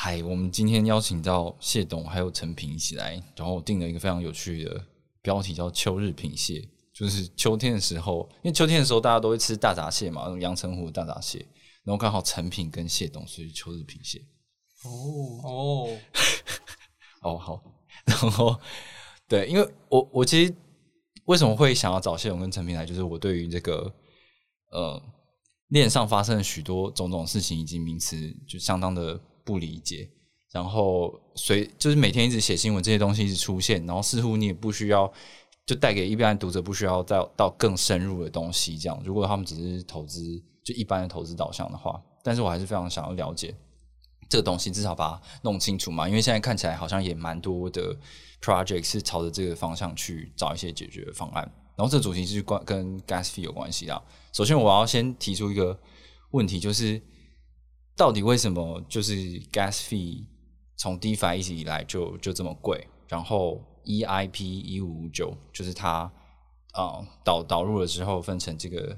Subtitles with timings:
[0.00, 4.80] 嗨，我们今天邀请到谢董还有陈平一起来，然后我定了一个非常有趣的
[5.20, 11.40] 标题，叫“秋日品蟹”，就是秋天的时候，因为秋天的时候大家都会吃大闸蟹嘛，那种阳澄湖的大闸蟹，
[11.82, 14.20] 然后刚好陈平跟谢董，所以秋日品蟹。
[14.84, 15.98] 哦哦，
[17.22, 17.60] 哦 好，
[18.04, 18.56] 然后
[19.26, 20.54] 对，因为我我其实
[21.24, 23.92] 为什么会想要找谢董跟陈平来，就是我对于这个
[24.70, 25.02] 呃
[25.70, 30.10] 链上发生的许多种种事情以及名词，就相当的不理解。
[30.52, 35.10] 然后随就是每天一直写新闻，这些东西一直出现，然后似乎你也不需要
[35.64, 38.76] 就带给一般读者不需要再到更深入的东西。
[38.76, 43.54] 这样，如果他们只是投资就一般的投资导向的话，但是我还是非常想要了解
[44.28, 46.06] 这个东西，至少把它弄清楚嘛。
[46.06, 47.96] 因为现在看起来好像也蛮多的
[48.42, 51.50] project 是朝着这个方向去找一些解决方案。
[51.76, 54.02] 然后这主题是关跟 gas fee 有关系的。
[54.32, 55.78] 首先，我要先提出一个
[56.32, 57.00] 问题，就是
[57.98, 59.12] 到底为什么就是
[59.50, 60.24] gas fee
[60.76, 62.86] 从 DeFi 一直以来就就这么贵？
[63.08, 66.10] 然后 EIP 一五五九就是它
[66.72, 68.96] 啊导导入了之后分成这个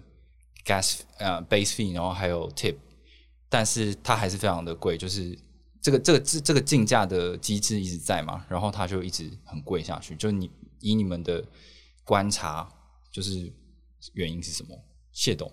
[0.67, 2.77] gas 呃 base fee，然后还有 tip，
[3.48, 5.39] 但是它还是非常的贵，就是
[5.81, 10.14] 这个这个这这个竞价的机制一直在嘛，然后它就一直很贵下去。
[10.17, 11.42] 就你以你们的
[12.05, 12.69] 观察，
[13.11, 13.51] 就是
[14.12, 14.77] 原因是什么？
[15.12, 15.51] 谢董，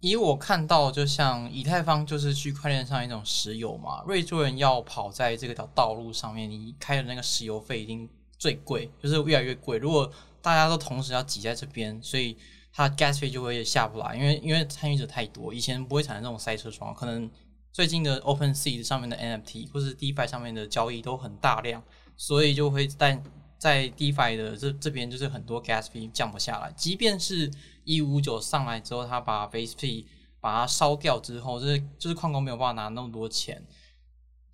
[0.00, 9.76] 以我看到，就像以太坊就是区块链上一种石油嘛，瑞州人要跑在这个条道路上面，你开的那个石油费一定最贵，就是越来越贵。
[9.78, 10.08] 如果
[10.40, 12.36] 大家都同时要挤在这边，所以
[12.72, 16.94] 它 gas 费就会下不来，因为因为参与者太多，以前不会产生这种赛车状。
[16.94, 17.28] 可能
[17.72, 21.82] 最近的 Open Sea 上面的 NFT 或是 DeFi 上面的交易都很大量，
[22.16, 23.20] 所以就会在
[23.58, 27.50] 在 DeFi 的这这边就是很多 gas fee 降不下来，即便是
[27.84, 30.04] 一五九上来之后，他把 base fee
[30.40, 33.62] 把它烧掉之后，就是就是矿工没有办法拿那么多钱，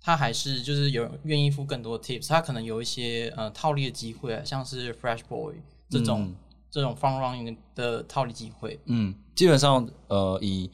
[0.01, 5.55] 他还是就是有愿意付更多 tips，他可能有一些呃套利的机会啊，像是 Fresh Boy
[5.89, 6.35] 这种、嗯。
[6.71, 8.77] 这种 fun running 的套利机会。
[8.87, 10.69] 嗯，基本上呃，以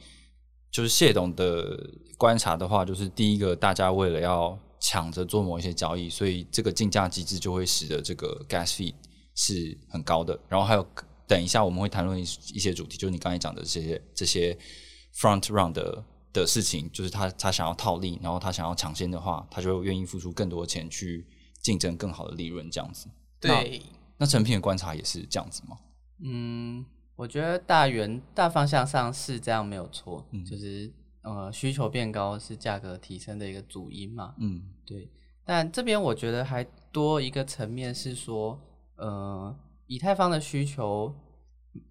[0.68, 1.78] 就是谢董的
[2.18, 8.92] 观察的话，就是第一个，大家为了要抢着做某一些交易，所以这个竞价机制就会使得这个 gas fee
[9.36, 10.36] 是很高的。
[10.48, 10.84] 然后还有，
[11.28, 14.58] 等一下我们会谈论一一些主题，就是你刚才讲的这些这些
[15.14, 21.24] front round 的的事情，就是他他想要套利，然后他想要抢先的话，他就愿意付出更多的钱去
[21.62, 23.06] 竞争更好的利润，这样子。
[23.38, 23.80] 对，
[24.18, 25.78] 那成品的观察也是这样子吗？
[26.24, 34.34] 嗯，我觉得大原大方向上是这样没有错，嗯就是呃需求变高是价格提升的一个主因嘛。
[34.38, 35.08] 嗯对，
[35.44, 38.60] 但这边我觉得还多一个层面是说，
[38.96, 39.56] 呃，
[39.86, 41.14] 以太坊的需求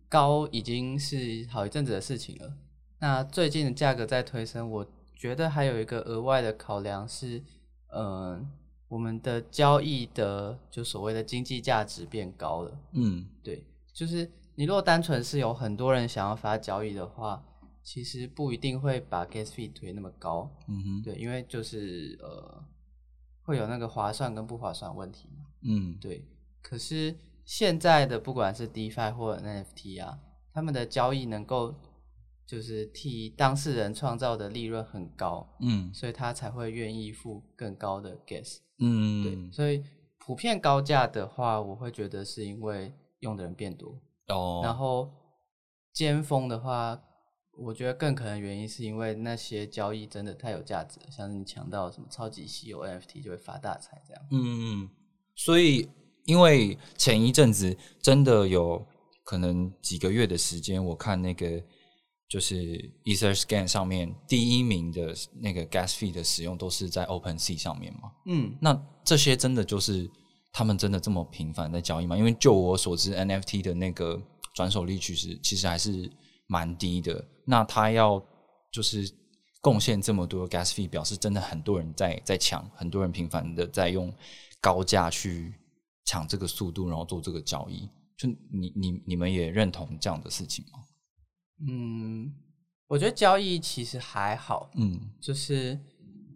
[0.09, 2.53] 高已经是好一阵子的事情了。
[2.99, 4.85] 那最近的价格在推升，我
[5.15, 7.41] 觉得还有一个额外的考量是，
[7.89, 8.39] 呃，
[8.87, 12.79] 我们的交易的就所谓的经济价值变高了。
[12.91, 17.43] 嗯对，就是你如果单纯是有很多人想要发交易的话，
[17.81, 20.51] 其实不一定会把 gas fee 推那么高。
[20.67, 22.63] 嗯哼对，因为就是呃，
[23.43, 25.45] 会有那个划算跟不划算的问题嘛。
[25.63, 26.25] 嗯对，
[26.61, 27.15] 可是
[27.45, 30.19] 现在的不管是 DeFi 或者 NFT 啊，
[30.53, 31.75] 他们的交易能够
[32.45, 38.57] 就是替当事人创造的利润很高，嗯所以他才会愿意付更高的 gas。
[38.79, 39.83] 嗯，对，所以
[40.17, 43.99] 普遍高价的话，我会觉得是因为用的人变多。
[44.27, 45.09] 哦，然后
[45.93, 46.99] 尖峰的话，
[47.63, 54.23] 我觉得更可能原因是因为那些交易真的太有价值了，像是你抢到什么超级稀有 NFT 就会发大财这样。
[54.31, 54.89] 嗯，
[55.35, 55.89] 所以
[56.25, 58.85] 因为前一阵子真的有
[59.23, 61.61] 可能几个月的时间，我看那个
[62.27, 62.55] 就是
[63.03, 68.11] EtherScan 上面第一名的那个 Gas Fee 的使用都是在 OpenSea 上面嘛。
[68.25, 70.09] 嗯，那这些真的就是
[70.51, 72.17] 他们真的这么频繁在交易吗？
[72.17, 74.21] 因为就我所知，NFT 的那个
[74.53, 76.11] 转手率其实其实还是
[76.47, 77.23] 蛮低的。
[77.51, 78.23] 那他要
[78.71, 79.11] 就是
[79.59, 84.13] 贡献这么多 gas fee，表示真的很多人在在抢，很多人频繁的在用
[84.61, 85.53] 高价去
[86.05, 87.89] 抢这个速度，然后做这个交易。
[88.17, 90.79] 就你你你们也认同这样的事情吗？
[91.67, 92.33] 嗯，
[92.87, 95.77] 我觉得交易其实还好，嗯就是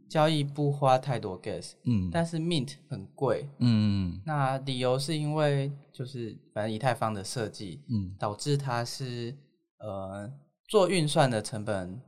[0.09, 3.47] 交易不花太多 gas，嗯但是 mint 很贵。
[3.59, 9.33] 嗯那理由是因为就是反正以太坊的设计，嗯导致它是
[9.79, 10.29] 呃
[10.67, 12.01] 做运算的成本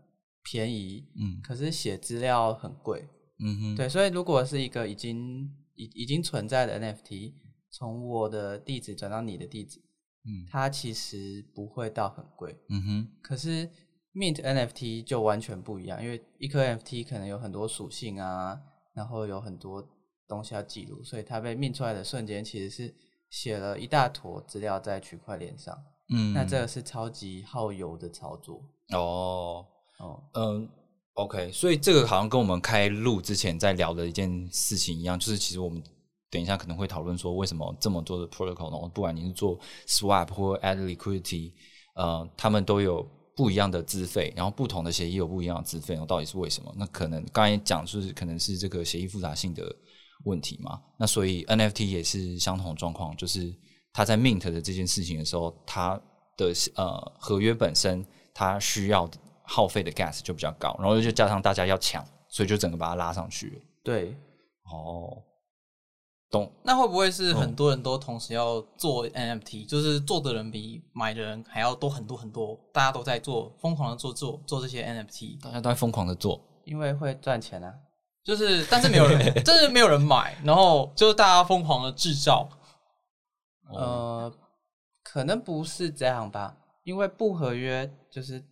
[0.44, 3.08] 便宜，嗯可是写资料很贵。
[3.40, 7.34] 嗯哼，对，所以如果是一个已经已已经存在的 NFT，
[7.70, 9.80] 从我的地址转到你的地址，
[10.26, 12.58] 嗯它其实不会到很贵。
[12.70, 13.70] 嗯哼，可是
[14.16, 18.60] Mint NFT 就完全不一样，因为一颗 NFT 可能有很多属性啊，
[18.96, 19.88] 然后有很多
[20.28, 22.96] 东西要记录，所以它被 mint 出来的瞬间其实是
[23.30, 25.78] 写了一大坨资料在区块链上。
[26.10, 28.62] 嗯，那这个是超级耗油的操作
[28.94, 29.66] 哦，
[30.00, 30.24] 哦。
[30.34, 30.70] 嗯
[31.16, 35.84] ，OK，所以这个好像跟我们开录之前在聊的一件事情一样，就是其实我们
[36.30, 38.90] 等一下可能会讨论说，为什么这么多的 protocol 呢？
[38.94, 41.52] 不管你是做 swap 或 add liquidity，
[41.96, 43.06] 呃，他们都有
[43.36, 46.74] 不一样的资费，然后不同的协议有不一样的资费，然后到底是为什么？
[46.78, 49.64] 那可能刚才讲就是可能是这个协议复杂性的
[50.24, 50.82] 问题嘛。
[50.98, 53.54] 那所以 NFT 也是相同的状况，就是
[53.94, 56.00] 它在 mint 的这件事情的时候，他
[56.36, 59.10] 的呃合约本身它需要
[59.44, 63.62] 耗费的 gas 就比较高，然后就加上大家要抢，所以就整个把它拉上去了。
[63.84, 64.16] 对，
[64.72, 65.18] 哦，
[66.30, 76.40] 懂，那会不会是嗯很多人都同时要做 NFT，、就是做的人比买的人还要多很多很多，大家都在做，疯狂的做做做这些 NFT，大家都在疯狂的做。
[76.66, 77.74] 因为会赚钱啊。
[78.26, 82.50] 就是但是没有人， 但是没有人买，然后就是大家疯狂的制造，哦
[83.70, 84.34] 呃，
[85.04, 88.44] 可能不是这样吧，因为不合约就是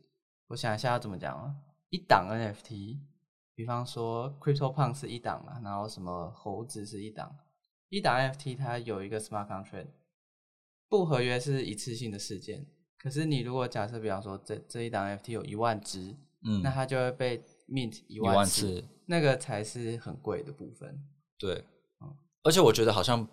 [0.47, 1.55] 我想一下要怎么讲啊，
[1.89, 2.99] 一档 NFT，
[3.53, 7.35] 比方说 CryptoPunk 是一档嘛，然后什么猴子是一档，
[7.89, 9.87] 一档 NFT 它有一个 smart contract，
[10.89, 12.65] 不合约是一次性的事件，
[12.97, 21.03] 可是你如果假设比方说这这一档 NFT 有一万只，嗯，那它就会被 mint 一一万次，次，那个才是很贵的部分。
[21.39, 21.63] 对，
[22.43, 23.27] 而且我觉得好像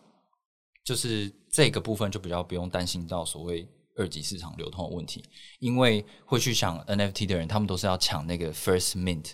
[0.85, 5.23] 就是这个部分就比较不用担心到所谓二级市场流通的问题，
[5.61, 9.33] 因为会去想 NFT 的人，他们都是要抢那个 first mint，、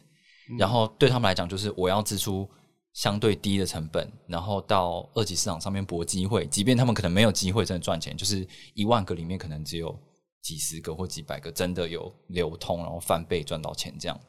[0.58, 2.48] 然后对他们来讲，就是我要支出
[2.92, 9.96] 相对低的成本，然后到二级市场上面搏机会，即便他们可能没有机会真的赚钱，就是一万个里面可能只有
[10.42, 14.20] 几十个或几百个真的有流通，然后翻倍赚到钱这样。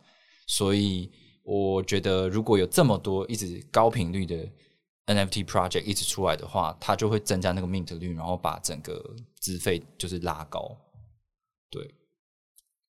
[0.46, 1.10] 所以
[1.44, 4.48] 我觉得，如果有这么多一直高频率的
[5.10, 10.78] NFT project 一直出来的话，它就会增加那个 mint 率，然后把整个资费就是拉高。
[11.72, 11.96] 对，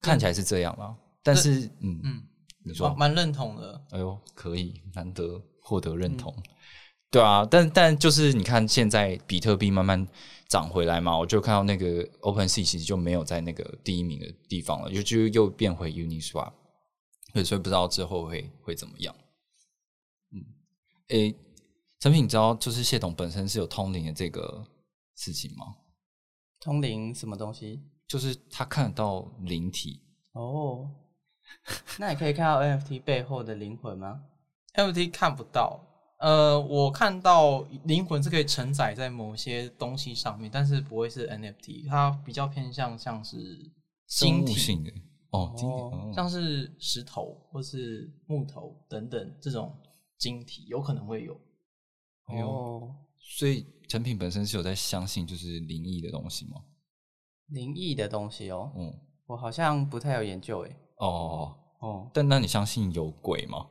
[0.00, 0.96] 看起来是这样啦。
[1.22, 2.22] 但是，嗯嗯，
[2.64, 3.84] 你说蛮，蛮认同的。
[3.90, 6.34] 哎呦，可以，难得获得认同。
[7.10, 10.06] 对啊，但但就是你看，现在比特币慢慢
[10.48, 16.52] 涨回来嘛，我就看到那个 OpenSea 其实就没有在那个第一名的地方了，又就又变回 Uniswap，
[17.32, 19.14] 对，所以不知道之后会会怎么样。
[20.32, 20.44] 嗯，
[21.08, 21.34] 诶，
[22.00, 24.64] 陈品，你知道就是谢董本身是有通灵的这个
[25.16, 25.74] 事情吗？
[26.60, 27.82] 通灵什么东西？
[28.06, 30.00] 就是他看得到灵体，
[30.32, 30.88] 哦，
[31.98, 34.22] 那你可以看到 NFT 背后的灵魂吗
[34.74, 35.78] ？NFT 看不到，
[36.20, 43.36] 呃，我看到灵魂是可以承载在某些东西上面，但是不会是 NFT，它比较偏向像是
[44.06, 44.90] 生晶体，物性的
[45.30, 49.76] 哦，今天哦哦像是石头或是木头等等这种
[50.16, 51.38] 晶体，有可能会有。
[52.28, 56.62] 哦，所以陈品本身是有在相信就是灵异的东西吗？
[57.48, 58.92] 灵异的东西哦，嗯，
[59.26, 60.76] 我好像不太有研究诶。
[60.96, 63.66] 哦，哦，但那你相信有鬼吗？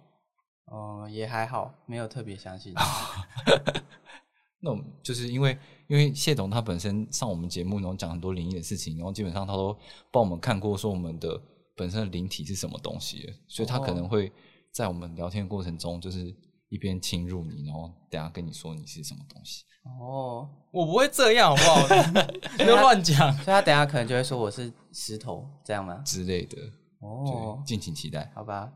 [0.66, 2.74] 哦，也还好，没有特别相信。
[4.60, 5.56] 那就是因为
[5.88, 9.78] 因为谢董他本身上我们节目，然后讲很多灵异的事情，然后基本上他都
[10.12, 11.40] 帮我们看过说我们的
[11.76, 14.32] 本身的灵体是什么东西，所以他可能会
[14.74, 16.36] 在我们聊天的过程中，就是
[16.70, 19.64] 一边侵入你，然后等下跟你说你是什么东西。
[19.84, 22.28] 哦，我不会这样，好不好？
[22.58, 23.32] 不要乱讲。
[23.36, 25.96] 所以他等下可能就会说我是石头，这样吗？
[26.06, 26.58] 之类的，
[27.00, 28.32] 哦对，，敬请期待。
[28.36, 28.72] 好吧，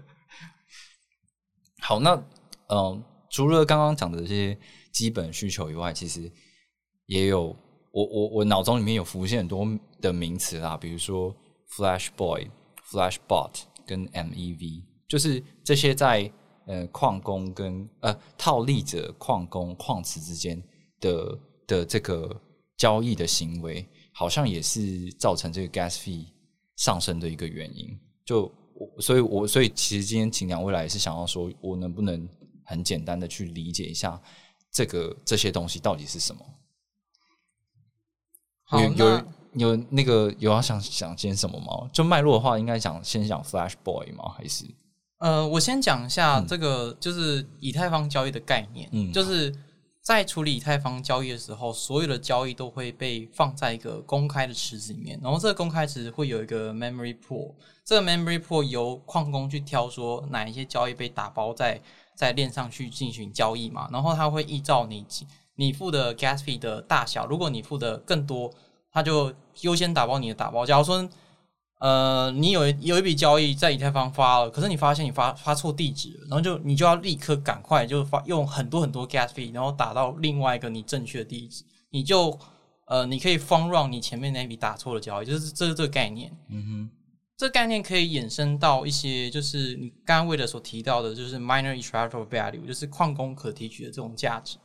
[1.82, 2.14] 好，那
[2.66, 4.56] 嗯、呃除了刚刚讲的这些
[4.92, 6.32] 基本需求以外，其实
[7.06, 7.54] 也有
[7.90, 9.66] 我我我脑中里面有浮现很多
[10.00, 11.34] 的名词啦，比如说
[11.70, 12.48] Flash Boy、
[12.90, 16.32] Flash Bot 跟 MEV，就是这些在
[16.66, 20.62] 呃矿工跟呃套利者、矿工、矿池之间
[21.00, 22.40] 的的这个
[22.76, 26.26] 交易的行为，好像也是造成这个 gas fee
[26.76, 27.98] 上升的一个原因。
[28.24, 32.28] 就我，所以我所以其实今天请两位来也是想要说，我能不能
[32.64, 34.20] 很简单的去理解一下
[34.70, 36.44] 这个这些东西到底是什么？
[38.64, 41.88] 好，有有有那个有要想想先什么吗？
[41.92, 44.28] 就脉络的话，应该想先讲 Flash Boy 吗？
[44.36, 44.64] 还是
[45.18, 46.46] 呃，我先讲一下嗯。
[46.46, 49.12] 这个，就是以太坊交易的概念，嗯。
[49.12, 49.54] 就是
[50.02, 57.52] 在处理以太坊交易的时候，所有的交易都会被放在一个公开的池子里面，然后这个公开池会有一个 memory pool，
[57.84, 61.80] 这个 memory pool 由矿工去挑说哪一些交易被打包在
[62.14, 65.04] 在链上去进行交易嘛，然后它会依照你
[65.56, 68.52] 你付的 gas fee 的大小，如果你付的更多，
[68.92, 70.64] 它就优先打包你的打包。
[70.64, 71.08] 假如说
[71.78, 82.38] 呃，你有一有一笔交易在以太坊发了，可是你发现你发发错地址了，然后就你就要立刻赶快就发用很多很多 gas fee，然后打到另外一个你正确的地址，你就
[82.86, 86.34] 呃你可以 fund run 你前面那笔打错的交易，就是这是这个概念。
[86.48, 86.90] 嗯哼
[87.36, 94.56] 这概念可以衍生到一些，就是你刚刚为了所提到的，就是 minor extractable value，就是矿工可提取的这种价值。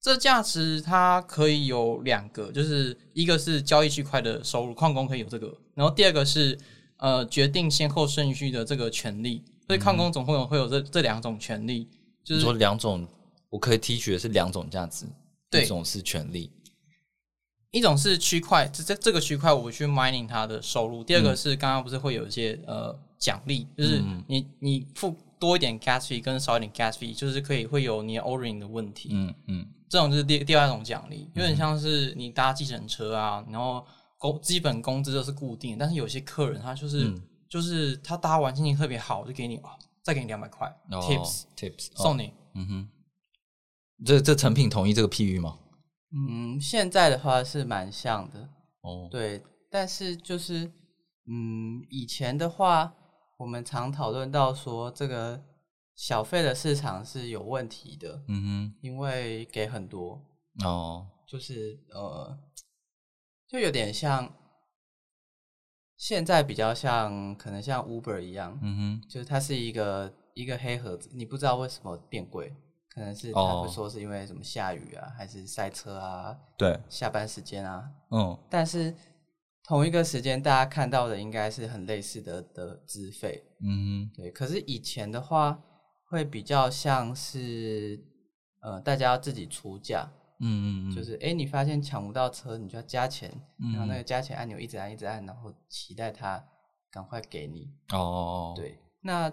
[0.00, 6.58] 这价值它可以有两个，就是一个是交易区块的收入，矿工可以有这个，然后第二个是
[6.96, 11.86] 呃决定先后顺序的这个权利，所以矿工总共有会有这这两种权利，
[12.24, 13.06] 就是说两种，
[13.50, 15.04] 我可以提取的是两种价值，
[15.50, 16.50] 对一种是权利，
[17.70, 21.04] 一种是区块，这这这个区块我去 mining 它的收入。
[21.04, 24.24] 第二个是刚刚不是会有一些呃奖励，就是嗯。
[24.26, 29.10] 你你付多一点 gas fee 跟少一点 gas fee，就是可以会有你的 ordering 的问题。
[29.12, 33.84] 嗯嗯这种就是第第二种奖励，有点像是你搭计程车啊，然后
[34.16, 37.22] 工基本工资都是固定，但是有些客人他就是、嗯。
[37.50, 39.70] 就是他搭完心情特别好，就给你哦
[40.04, 42.32] 再给你两百块、哦 tips tips 送你，你。
[42.54, 42.88] 嗯哼，
[44.06, 45.58] 这这成品同意这个譬喻吗？
[46.12, 48.48] 嗯，现在的话是蛮像的，
[48.82, 50.64] 哦，对，但是就是
[51.26, 52.94] 嗯，以前的话，
[53.36, 55.42] 我们常讨论到说这个
[56.00, 58.74] 小费的市场是有问题的，嗯哼。
[58.80, 60.18] 因为给很多，
[60.64, 62.38] 哦，就是呃，
[63.46, 64.34] 就有点像
[65.98, 72.50] 现在比较像可能像 Uber 一样，嗯哼，就是它是一个一个黑盒子，你不知道为什么变贵，
[72.88, 73.62] 可能是他哦。
[73.62, 78.38] 会说是因为什么下雨啊，还是塞车啊，对，下班时间啊，嗯。
[78.48, 78.94] 但是
[79.64, 84.30] 同一个时间大家看到的应该是很类似的的资费，嗯对。
[84.30, 85.62] 可是以前的话
[86.10, 87.98] 会比较像是
[88.60, 93.30] 呃大家要自己出价，嗯嗯嗯，就是哎、诶你发现抢不到车，你就要加钱，
[93.72, 93.98] 然后那嗯。
[93.98, 96.44] 个加钱按钮一直按一直按，然后期待他
[96.90, 97.72] 赶快给你。
[97.92, 99.32] 哦，，对，那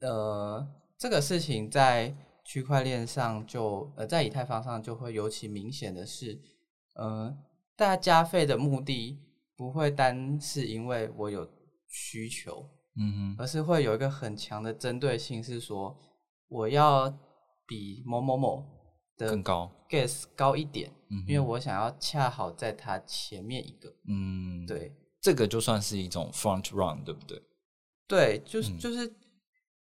[0.00, 6.40] 呃，这个事情在区块链上就呃，在以太坊上就会尤其明显的是，
[6.94, 7.36] 呃，
[7.74, 9.18] 大家加费的目的
[9.56, 11.48] 不会单是因为我有
[11.88, 15.96] 需求，嗯哼，而是会有一个很强的针对性，是说
[16.48, 17.10] 我要
[17.66, 18.64] 比某某某
[19.16, 24.94] 的更高，gas 高一点，嗯，因为我想要恰好在它前面一个，嗯，，对。
[25.20, 27.40] 这个就算是一种 front run，对不对？
[28.08, 28.78] 对，就是嗯。
[28.78, 29.14] 就是，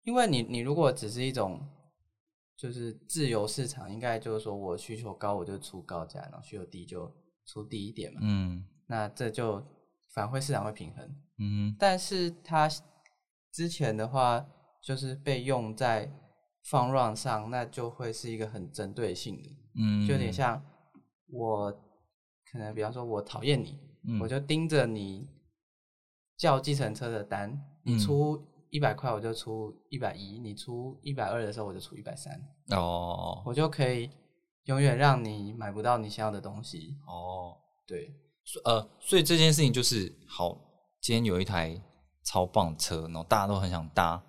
[0.03, 1.67] 因为你你如果只是一种
[2.55, 7.11] 就是自由市场，应该就是说我需求高我就出高价，然后需求低就
[7.47, 8.63] 出低一点嘛，嗯。
[8.87, 9.65] 那这就
[10.15, 11.15] 反馈市场会平衡。
[11.37, 12.67] 嗯，但是它
[13.51, 14.43] 之前的话
[14.81, 16.11] 就是被用在
[16.63, 20.63] 放 run 上，那就会是一个很针对性的，嗯，就有点像
[21.27, 21.71] 我
[22.51, 25.29] 可能比方说我讨厌你，嗯，我就盯着你
[26.37, 27.95] 叫计程车的单，嗯。
[27.95, 28.41] 你出
[28.71, 32.33] 一百块我就出一百一，你出一百二的时候我就出一百三，
[32.71, 34.09] 哦我就可以
[34.63, 36.97] 永远让你买不到你想要的东西。
[37.05, 37.55] 哦，
[37.85, 38.24] 对，所
[38.63, 40.55] 呃，所以这件事情就是好，
[41.01, 41.79] 今天有一台
[42.23, 44.21] 超棒车，然后大家都很想搭，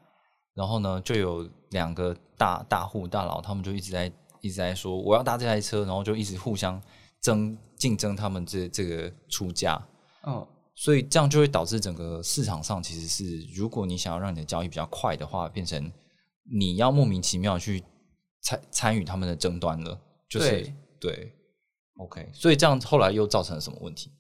[0.55, 6.81] 然后呢，就有两个大大户大佬，他们就一直在一直在说我要搭这台车，然后就一直互相
[7.21, 9.81] 争竞争他们这这个出价，
[10.27, 15.93] 嗯，所以这样就会导致整个市场上其实是，如果你想要让你的交易比较快的话，变成
[16.51, 17.83] 你要莫名其妙去
[18.43, 21.36] 参参与他们的争端了，就是对对
[21.99, 24.13] ，OK，所以这样后来又造成了什么问题？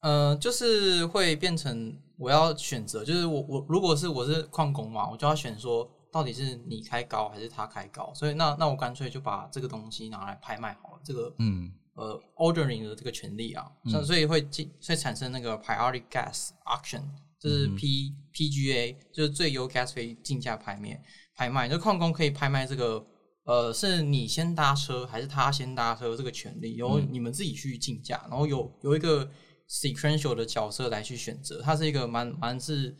[0.00, 11.72] 呃，就是会变成我要选择，就是我我如果是我是矿工嘛，我就要选说到底是你开高还是他开高，所以那那我干脆就把这个东西拿来拍卖好了，这个嗯。
[11.96, 17.00] 呃 ordering 的这个权利啊，所以所以会进会产生那个 priority gas auction，
[17.40, 21.02] 就是嗯 P、PGA，就是最优 gas 费竞价拍卖
[21.34, 23.02] 拍卖，就矿工可以拍卖这个
[23.46, 27.08] 呃是你先搭车还是他先搭车这个权利，由嗯。
[27.10, 29.28] 你们自己去竞价，然后有有一个
[29.68, 32.94] sequential 的角色来去选择，它是一个蛮蛮是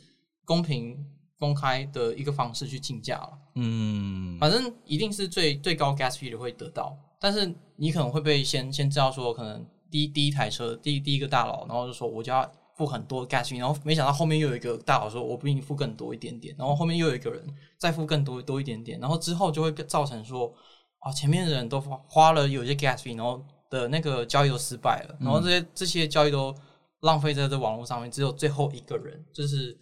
[0.45, 0.97] 公平
[1.37, 3.37] 公开的一个方式去竞价了。
[3.55, 4.37] 嗯。
[4.39, 17.45] 反正一定是最最高 gas fee 的会得到，但是你可能会被先先知道说，可能第一第一台车第一第一个大佬，然后就说我就要付很多 gas fee，然后没想到后面又有一个大佬说我比你付更多一点点，然后后面又有一个人
[17.77, 20.53] 再付更多多一点点，然后之后就会造成说
[20.99, 26.55] 啊前面的人都花花了有些 gas fee，然后的那个交易都失败了，然后这些这些交易都
[27.01, 29.77] 浪费在这网络上面，只有最后一个人就是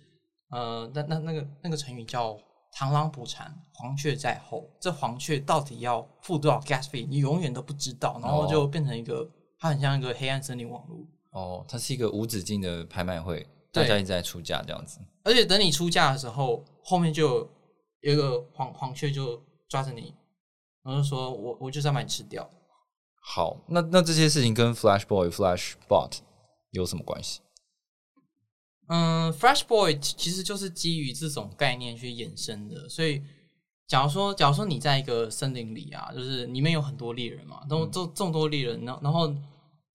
[0.49, 2.37] 呃那那那个那个成语叫。
[2.77, 4.69] 螳螂捕蝉，黄雀在后。
[4.81, 9.25] 这黄雀到底要付多少 gas fee，你永远都不知道，然后就变成一个，
[9.57, 10.97] 它很像一个黑暗森林网络。
[11.35, 14.99] 哦，它是一个无止境的拍卖会，大家一直在出价这样子。
[15.25, 17.39] 而且等你出价的时候，后面就
[17.99, 20.13] 有一个黄黄雀就抓着你，
[20.81, 22.49] 然后就说我我就是要把你吃掉。
[23.21, 26.19] 好，那那这些事情跟 Flash Boy、Flash Bot
[26.71, 27.41] 有什么关系？
[28.87, 33.21] 嗯，Flash Boy 其实就是基于这种概念去衍生的，所以
[33.87, 39.35] 假如说，假如说你在一个森林里啊，就是里面有很多猎人嘛，都这这么多猎人，然然后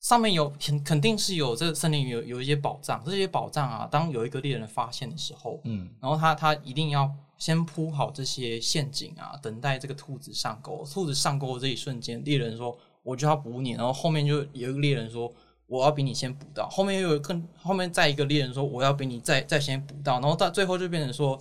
[0.00, 10.82] 上面有肯肯定是有这个森林有有一些宝藏，这些宝藏啊，当有一个猎人发现的时候，嗯然后他他一定要先铺好这些陷阱啊，等待这个兔子上钩。
[10.90, 15.30] 兔子上钩的这一瞬间，猎人说我就要捕你，然后后面就有一个猎人说
[15.66, 21.38] 我要比你先捕到，后面又有更后面再一个猎人说我要比你再再先捕到，然后到最后就变成说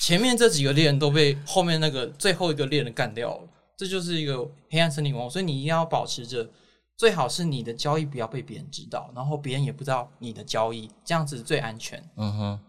[0.00, 6.50] 前面这几个猎人都被后面那个最后一个猎人干掉了，这就是一个黑暗森林王，所以你一定要保持着。
[7.00, 11.98] 最好是你的交易不要被别人知道，然后别人也不知道你的交易，这样子最安全。
[12.16, 12.60] 嗯哼，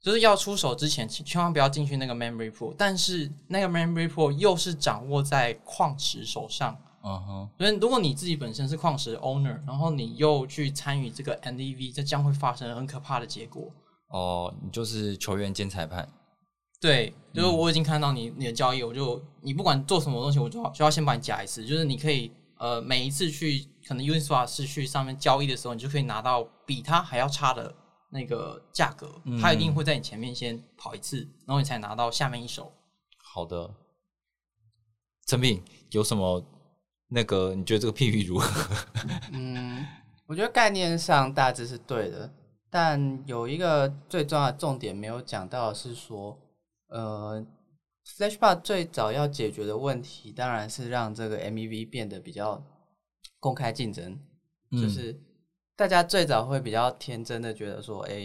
[0.00, 6.74] 就是要出手之前，千千万不要进去那个 memory pool，但是那个 memory pool 又是掌握在矿池手上。
[7.04, 13.70] 嗯哼，所以如果你自己本身是矿石 owner，然后你又去参与这个 NDV，这将会发生很可怕的结果。
[14.08, 16.08] 哦，你就是球员兼裁判。
[16.80, 21.66] 对，就是我已经看到你你的交易，我就你不管做什么东西，我就要就要先把你夹一次。
[21.66, 27.74] 就是你可以呃每一次去可能 Uniswap 是去上面交易的时候，你就可以拿到比它还要差的
[28.10, 32.72] 那个价格，嗯它一定会在你前面先跑一次，然后你才拿到下面一手。
[33.22, 33.74] 好的，
[35.26, 36.44] 陈敏有什么
[37.08, 37.54] 那个？
[37.54, 38.76] 你觉得这个譬喻如何？
[39.32, 39.86] 嗯，
[40.26, 42.30] 我觉得概念上大致是对的，
[42.70, 46.38] 但有一个最重要的重点没有讲到是说，
[46.88, 47.46] 呃
[48.16, 52.64] ，Flashbot 最早要解决的问题，当然是让这个 MEV 变得比较
[53.38, 54.18] 公开竞争，
[54.72, 55.20] 就嗯是
[55.76, 58.20] 大家最早会比较天真的觉得说，哎、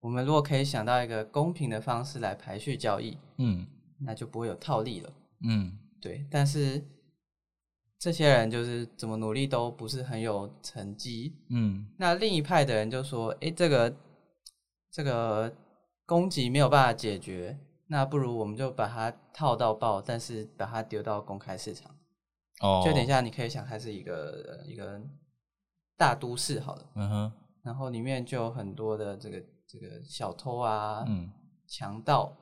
[0.00, 3.66] 我们如果可以想到一个公平的方式来排序交易，嗯
[4.00, 5.12] 那就不会有套利了。
[5.42, 6.82] 嗯对，但是
[7.98, 11.34] 这些人就是怎么努力都不是很有成绩。
[11.50, 13.94] 嗯那另一派的人就说：“诶，这个
[14.90, 15.54] 这个
[16.06, 17.58] 攻击没有办法解决，
[17.92, 21.90] 那不如我们就把它套到爆，但是把它丢到公开市场。
[22.62, 25.00] 哦，就等一下，你可以想它是一个呃一个
[25.96, 27.32] 大都市好了，嗯哼，
[27.64, 31.32] 然后里面就有很多的这个这个小偷啊、嗯
[31.66, 32.36] 强盗。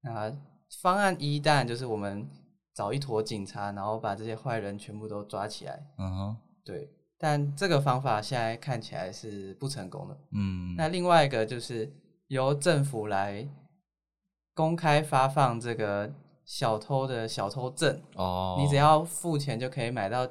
[0.00, 0.34] 那
[0.80, 2.26] 方案一当然就是我们
[2.74, 5.86] 找一坨警察，然后把这些坏人全部都抓起来。
[5.98, 10.18] 嗯哼，对，但这个方法现在看起来是不成功的。
[10.32, 11.92] 嗯那另外一个就是
[12.28, 13.46] 由政府来
[14.56, 16.10] 公开发放这个
[16.46, 20.26] 小偷的小偷证，哦，你只要付钱就可以买到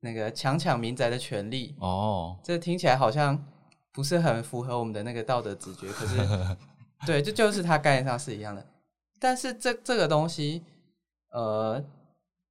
[0.00, 1.74] 那个强抢民宅的权利。
[1.80, 3.42] 哦，这听起来好像
[3.90, 6.18] 不是很符合我们的那个道德直觉，可是
[7.06, 8.66] 对，这就是它概念上是一样的。
[9.18, 10.62] 但是这这个东西，
[11.30, 11.82] 呃，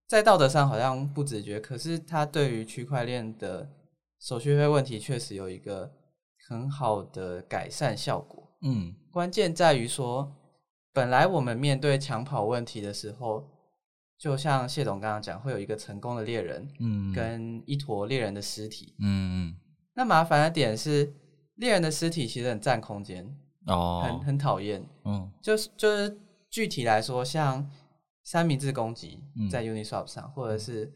[0.08, 3.70] 在道德上好像不直觉，可是它对于区块链的
[4.20, 5.91] 手续费问题确实有一个
[6.50, 8.50] 很好的改善效果。
[8.63, 10.32] 嗯关键在于说，
[10.93, 13.47] 本来我们面对抢跑问题的时候，
[14.17, 18.95] 就像谢总刚刚讲，会有一个成功的猎人嗯，跟一坨猎人的尸体。
[18.99, 19.56] 嗯嗯。
[19.93, 21.13] 那麻烦的点是，
[21.56, 23.25] 猎人的尸体其实很占空间，
[23.67, 24.84] 哦，很很讨厌。
[25.06, 25.32] 嗯。
[25.41, 26.17] 就是就是
[26.49, 27.69] 具体来说，像
[28.23, 29.49] 三明治攻击嗯。
[29.49, 30.91] 在 Uniswap 上，或者是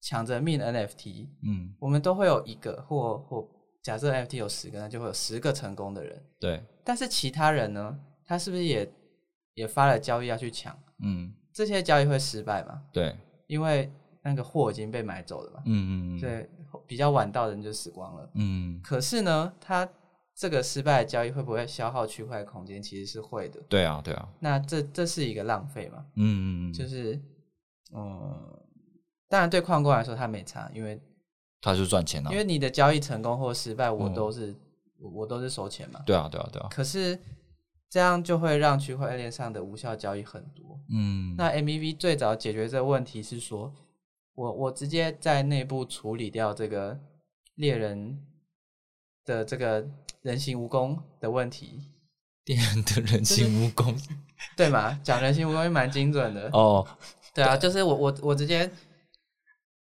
[0.00, 3.48] 抢着命 NFT，嗯，我们都会有一个或或
[3.82, 6.22] 假设 NFT 有十个，那就会有十个成功的人。
[6.38, 8.88] 对，但是其他人呢，他是不是也
[9.56, 10.78] 也发了交易要去抢？
[11.00, 12.82] 嗯这些交易会失败嘛？
[12.92, 13.16] 对，
[13.46, 13.90] 因为
[14.22, 15.62] 那个货已经被买走了嘛。
[15.64, 16.46] 嗯嗯嗯，所以
[16.86, 18.30] 比较晚到的人就死光了。
[18.34, 19.88] 嗯，可是呢，它
[20.34, 22.82] 这个失败的交易会不会消耗区块空间？
[22.82, 23.58] 其实是会的。
[23.70, 26.04] 对啊对啊，那这这是一个浪费嘛？
[26.16, 27.18] 嗯嗯嗯，就是
[27.94, 28.60] 嗯，
[29.28, 31.00] 当然对矿工来说他没差，因为
[31.62, 34.54] 他就赚钱了，因为你的交易成功或失败，我嗯都是、
[34.98, 36.02] 我我都是收钱嘛。
[36.04, 37.18] 对啊对啊对啊，可是
[37.88, 40.80] 这样就会让区块链上的无效交易很多。
[40.90, 43.72] 嗯，那 MEV 最早解决这个问题是说，
[44.34, 46.98] 我我直接在内部处理掉这个
[47.54, 48.20] 猎人
[49.24, 49.86] 的这个
[50.22, 51.90] 人形蜈蚣的问题，
[52.46, 53.96] 猎人的人形蜈蚣
[54.56, 55.00] 对吗？
[55.02, 56.48] 讲人形蜈蚣也蛮精准的。
[56.54, 56.86] 哦，
[57.34, 58.70] 对啊，就是我我我直接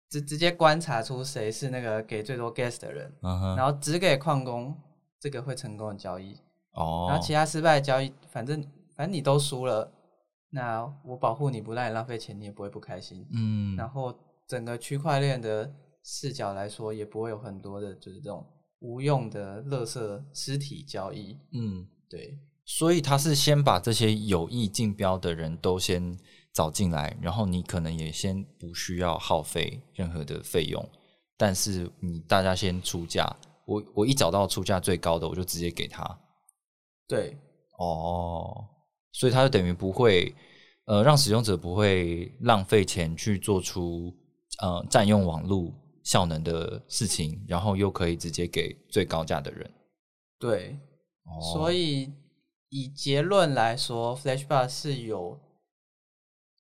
[0.09, 3.13] 直直接观察出谁是那个给最多 gas 的人，
[3.57, 4.75] 然后只给矿工
[5.21, 6.39] 这个会成功的交易，
[6.73, 8.63] 哦，然后其他失败的交易，反正
[8.95, 9.93] 反正你都输了，
[10.51, 13.27] 那我保护你不让你浪费钱，你也不会不开心。
[13.33, 14.15] 嗯，然后
[14.47, 15.73] 整个区块链的
[16.05, 18.47] 视角来说，也不会有很多的就是这种
[18.81, 21.37] 无用的垃圾尸体交易。
[21.53, 26.19] 嗯，对所以他是先把这些有意竞标的人都先
[26.53, 30.87] 找进来，然后你可能也先不需要耗费任何的费用，
[31.37, 33.27] 但是你大家先出价，
[33.65, 36.05] 我我一找到出价最高的，我就直接给他。
[37.09, 37.37] 对。
[37.79, 38.69] 哦，
[39.13, 40.35] 所以它就等于不会，
[40.87, 44.13] 呃，让使用者不会浪费钱去做出
[44.61, 49.71] 呃占用网络效能的事情，然后又可以直接给最高价的人。
[50.41, 50.77] 对，
[51.23, 52.13] 哦，所以
[52.71, 55.39] 以结论来说，Flashbar 是有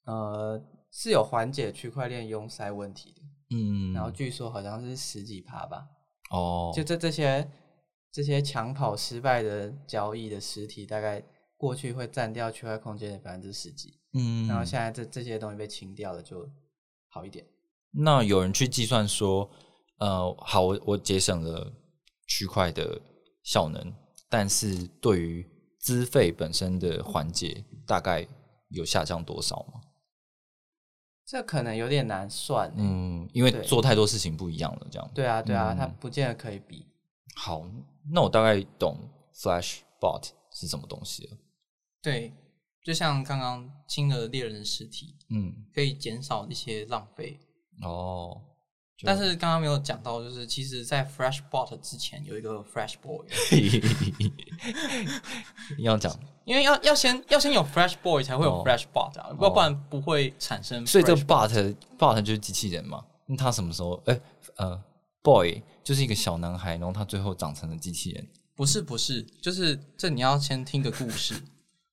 [0.05, 3.23] 呃是有缓解区块链拥塞问题的。
[3.57, 5.89] 嗯，然后据说好像是十几趴吧，
[6.31, 7.51] 哦，就这这些
[8.11, 11.23] 这些抢跑失败的交易的实体，大概
[11.57, 16.49] 过去会占掉区块空间的百分之十几，嗯，然后现在这这些东西被清掉了，就
[17.09, 17.47] 好一点。
[17.90, 19.51] 那有人去计算说，
[19.99, 21.73] 呃，好，我我节省了
[22.27, 23.01] 区块的
[23.42, 23.92] 效能，
[24.29, 25.47] 但是对于
[25.79, 28.27] 资费本身的环节，大概
[28.68, 29.81] 有下降多少吗？
[31.27, 35.11] 这可能有点难算、欸，嗯，因为做太多事情不一样了，这样。
[35.14, 36.87] 对啊，对啊，嗯它不见得可以比。
[37.40, 37.64] 好，
[38.11, 38.98] 那我大概懂
[39.33, 41.37] Flash Bot 是什么东西了。
[42.03, 42.35] 对，
[42.85, 47.38] 就像刚刚清了猎人的尸体，嗯，可以减少一些浪费。
[47.83, 48.42] 哦，
[49.05, 53.24] 但是刚刚没有讲到，就是其实，在 Flashbot 之前有一个 Flash Boy，
[55.79, 56.12] 要讲，
[56.44, 60.85] 因为要要先要先有 Flash Boy 才会有哦 Flashbot 啊，要不然不会产生。
[60.85, 63.05] 所以这个 Bot Bot 就是机器人嘛？
[63.27, 64.03] 那他什么时候？
[64.07, 64.20] 哎、
[64.57, 64.85] 呃
[65.29, 68.27] ，Boy 就是一个小男孩，然后他最后长成了机器人。
[68.55, 71.35] 不是不是，就是这你要先听个故事，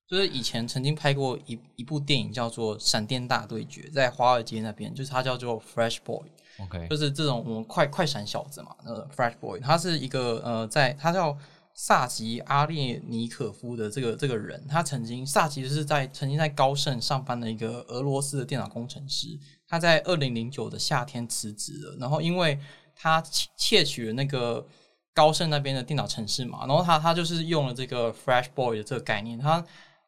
[0.08, 11.36] 就是以前曾经拍过一一部电影叫做《闪电大对决》，在华尔街那边，就是它叫做 Fresh Boy，OK，就是这种我们快快闪小子嘛，那个 Fresh Boy，他是一个呃，在他叫
[11.74, 22.58] 萨吉阿列尼可夫的这个这个人，他曾经萨吉就是在曾经在高盛上班的一个俄罗斯的电脑工程师，他在二零零九的夏天辞职了，然后因为
[22.96, 24.66] 他窃窃取了那个
[25.14, 29.64] 高盛那边的电脑程式嘛，然后他他就是用了这个 Flash Boy 的这个概念，他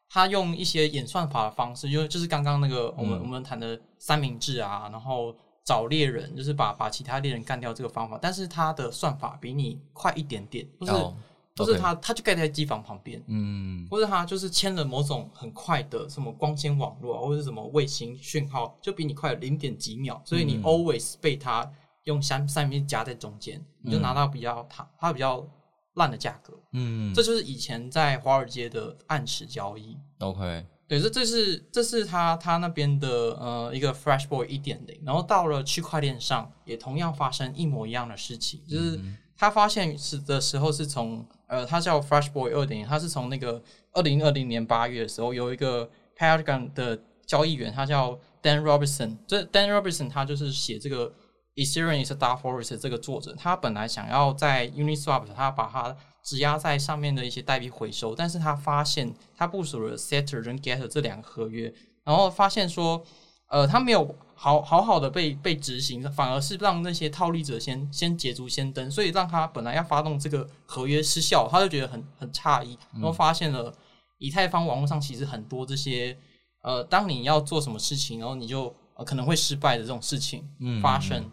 [0.09, 3.23] 他用一些演算法的方式，就就是刚刚那个我们、嗯。
[3.23, 11.15] 我们谈的三明治啊，然后找猎人，就是把把其他猎人干掉这个方法，但是他的算法比你快一点点，不是、哦
[11.55, 13.85] 不是他他就盖在机房旁边，嗯。
[13.91, 20.63] 或者他就是牵了某种很快的什么光纤网络啊，或者什么卫星讯号，就比你快零点几秒，所以你嗯。
[20.63, 21.69] always 被它
[22.09, 25.47] 用三三明治夹在中间，你就拿到比较它它比较
[25.95, 26.59] 烂的价格。
[26.73, 29.95] 嗯，这就是以前在华尔街的暗池交易。
[30.21, 38.99] OK，对，这这是这是他他那边的呃一个 Fresh Boy 一点零，然后到了区块链上也同样发生一模一样的事情，就是
[39.37, 51.13] 他发现是的时候是从呃，他叫 Fresh Boy 二点零，他是从那个二零二零年八月的时候有一个 Paragon 的交易员，他叫 Dan Robertson，这 Dan Robertson 他就是写这个
[51.59, 63.03] Ethereum is a Dark Forest 这个作者，他本来想要在 Uniswap 他把它质押在上面的一些代币回收，但是他发现他部署了 Setter 跟 Getter 这两个合约，然后发现说，
[63.49, 73.75] 呃，他没有好好好的被被执行，反而是让那些套利者先先捷足先登，所以让他本来要发动这个合约失效，他就觉得很很诧异，然后发现了
[74.19, 76.17] 以太坊网络上其实很多这些，
[76.63, 81.29] 呃，当你要做什么事情，然后你就、呃、可能会失败的这种事情嗯发生。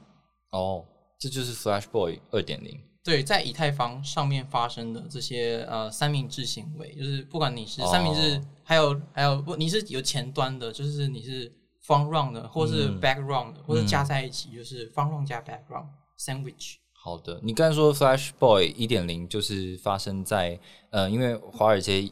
[0.51, 0.85] 哦，
[1.19, 2.79] 这就是 Flash Boy 二点零。
[3.03, 11.51] 对，在以太坊上面发生的这些呃三明治行为，就是不管你是三明治，哦还有还有不你是有前端的，就是你是
[11.85, 15.85] front run 的，或是嗯 back run 的，或者加在一起，就是 front run 加 back run
[16.17, 16.77] sandwich。
[16.93, 22.11] 好的，你刚才说 Flash Boy 一点零就是发生在呃，因为华尔街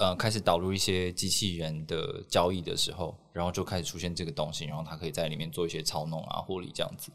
[0.00, 7.12] 呃开始导入一些机器人的交易的时候，然后就开始出现这个东西，然后它可以在里面做一些操弄啊、获利这样子。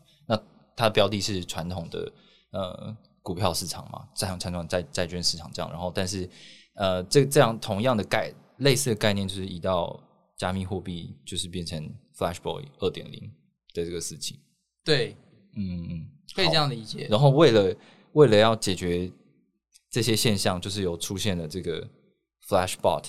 [0.75, 2.11] 那它的标的是传统的
[2.51, 6.29] 呃股票市场嘛，债传统债债券市场这样，然后但是
[6.75, 10.01] 呃这这样同样的概类似的概念就是移到
[10.37, 11.81] 加密货币，就是变成
[12.17, 13.21] Flash Boy 二点零
[13.73, 14.37] 的这个事情。
[14.83, 15.15] 对，
[15.55, 16.09] 嗯嗯。
[16.35, 17.07] 可以这样理解。
[17.11, 17.75] 然后为了
[18.13, 19.11] 为了要解决
[19.91, 21.87] 这些现象就是有出现了这个
[22.47, 23.05] Flashbot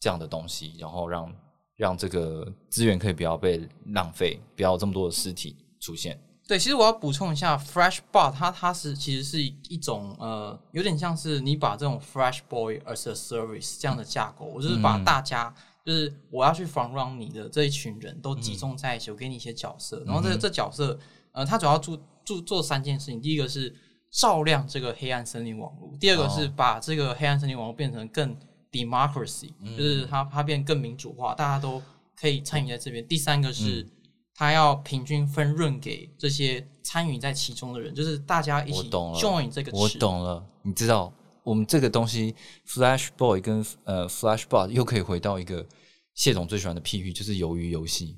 [0.00, 1.36] 这样的东西，然后让
[1.76, 6.18] 让这个资源可以不要被浪费，不要有这么多的尸体出现。
[6.52, 15.02] 对，其实我要补充一下，FreshBot 它它是其实是一种呃，有点像是你把这种 FreshBoy as a service 这样的架构，我就是把嗯。
[15.02, 20.98] 大家就是我要去防 run 你的这一群人都集中在一起，我给你一些角色，然后这这角色
[21.32, 23.74] 呃，它主要做做做三件事情，第一个是
[24.10, 28.36] 照亮这个黑暗森林网络，第二个是把这个黑暗森林网络变成更
[28.70, 31.80] democracy，、就是它它变更民主化，大家都
[32.14, 33.08] 可以参与在这边。
[33.08, 33.88] 第三个是。
[34.34, 39.18] 它要平均分润给这些参与在其中的人，就是大家一起我懂了。
[39.18, 41.12] join 这个我池懂了，你知道
[41.44, 42.34] 我们这个东西
[42.66, 45.66] Flash Boy 跟呃 Flash Bot 又可以回到一个
[46.14, 48.16] 谢总最喜欢的譬喻，就是鱿鱼游戏，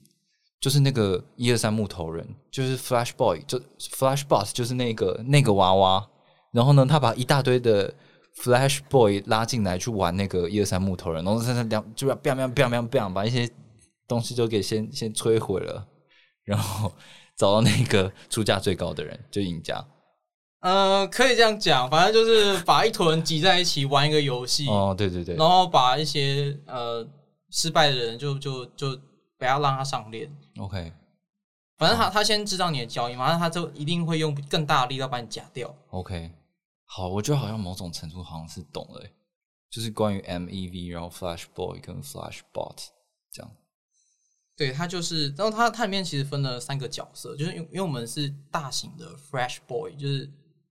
[0.61, 6.09] 就是那个一二三木头人，就是 Flash Boy 就 Flash Bot 就是那个那个娃娃，
[6.53, 7.92] 然后呢，他把一大堆的
[8.37, 13.48] Flash Boy 拉进来去玩那个一二三木头人，然后他他两就要 biang biang biang biang biang 把一些
[14.07, 15.87] 东西都给先先摧毁了，
[16.44, 16.92] 然后
[17.37, 19.85] 找到那个出价最高的人就赢家。
[20.61, 27.07] 呃，可以这样讲，反正就是把一坨人挤在一起玩一个游戏，哦，对对对，然后把一些呃
[27.50, 28.98] 失败的人就就就
[29.37, 30.35] 不要让他上链。
[30.59, 30.92] OK
[31.76, 35.74] 反正他他先知道你的交易嘛，那他就一定会用更大的力道把你夹掉。
[35.90, 36.30] OK，
[36.87, 39.11] 好，我觉得好像某种程度好像是懂了欸，
[39.68, 42.87] 就是关于 MEV，然后 Flash Boy 跟 Flash Bot
[43.33, 43.50] 这样。
[44.56, 50.30] 对，它就是，然后它它里面其实分了三个角色，就是因为因为我们是大型的 Fresh Boy，就是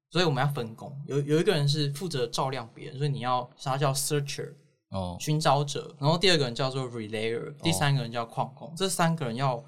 [0.09, 4.53] 所以我们要分工，有有一个人是负责照亮别人，所以你要他叫 Searcher
[4.89, 9.61] 哦寻找者，然后第二个人叫做 Relayer，第三个人叫矿工，这三个人要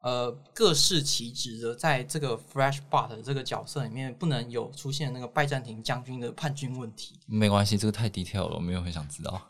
[0.00, 7.20] 呃各司其职的在这个 Fresh Bot 的这个角色里面，不能有出现那个拜占庭将军的叛军问题。
[7.26, 9.40] 没关系，这个太 detail 了，我没有很想知道。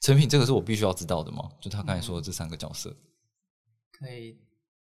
[0.00, 1.48] 成品，这个是我必须要知道的吗？
[1.60, 2.94] 就他刚才说的这三个角色。
[3.92, 4.38] 可以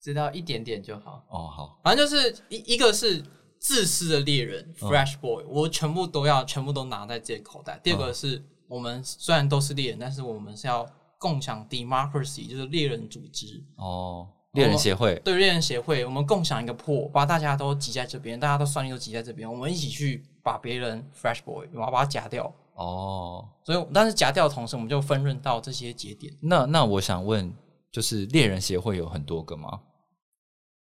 [0.02, 1.24] 知道一点点就好。
[1.28, 3.24] 哦，好，反正就是一一个是
[3.60, 7.80] 自私的猎人、嗯 Fresh Boy，我全部都要全部都拿在自己的口袋。
[7.82, 10.84] 第二个嗯是我们虽然都是猎人，但是我们是要
[11.16, 13.62] 共享 democracy，就是猎人组织。
[13.76, 22.52] 哦，猎人协会，对猎人协会，我们共享一个破，把大家都挤在这边，大家都算力都挤在这边，我们一起去把别人 Fresh Boy，然后把它夹掉。
[22.74, 26.32] 哦，所以，但是夹掉的同时，我们就分润到这些节点。
[26.42, 27.52] 那那我想问，
[27.92, 29.80] 就是猎人协会有很多个吗？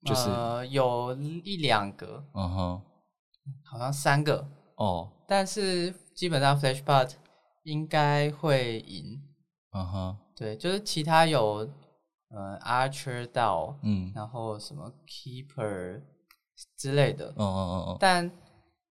[0.06, 2.82] 就是，呃、有一两个，嗯哼，
[3.64, 7.10] 好像三个，哦，但是基本上 Flashbot
[7.64, 9.20] 应该会赢。
[9.72, 11.68] 嗯哼，对，就是其他有
[12.30, 16.00] 呃 Archer 道，嗯，然后什么 Keeper
[16.78, 18.30] 之类的，嗯嗯嗯嗯，但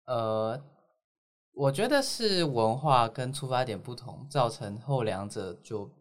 [0.05, 0.61] 呃，
[1.59, 5.91] 我觉得是文化跟出发点不同，造成后两者就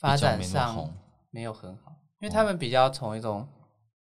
[0.00, 0.92] 发展上
[1.30, 3.46] 没有很好，因为他们比较从一种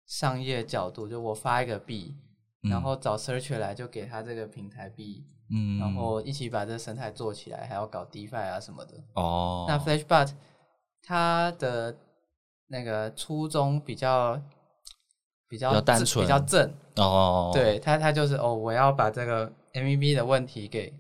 [0.08, 2.16] 商业角度，就我发一个币，
[2.62, 8.94] 然嗯后找 searcher 来就给他这个平台币，嗯，然后一起把这生态做起来，还要搞 DeFi 啊什么的。
[9.16, 10.32] 哦，那 Flashbot
[11.04, 11.94] 它的
[12.68, 14.42] 那个初衷比较
[15.50, 20.94] 比较比较单纯比较正，哦，对他，他就是哦，我要把这个 MVP 的问题给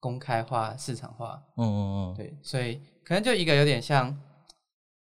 [0.00, 1.80] 公开化、市场化，嗯嗯
[2.12, 4.16] 嗯，对，所以可能就一个有点像，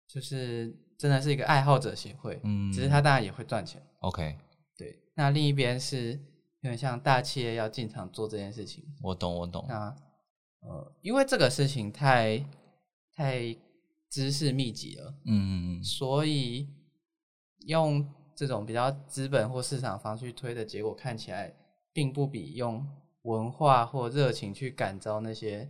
[0.08, 2.72] 就是真的是一个爱好者协会，嗯。
[2.72, 4.38] 只是它当然也会赚钱，，OK，
[4.78, 5.00] 对。
[5.16, 6.12] 那另一边是
[6.62, 9.96] 有点像大企业要进场做这件事情，我懂我懂，那
[10.62, 12.44] 呃，因为这个事情太
[13.14, 13.56] 太
[14.10, 16.70] 知识密集了，嗯嗯嗯，所以
[17.68, 18.06] 用
[18.36, 21.54] 这种比较资本或市场方去推的结果，看起来
[21.94, 22.86] 并不比用
[23.26, 25.70] 文化或热情去感召那些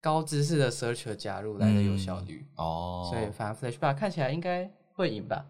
[0.00, 2.46] 高知识的 searcher 加入来的有效率。
[2.56, 5.44] 哦，所以反正 Flashbar 看起来应该会赢吧？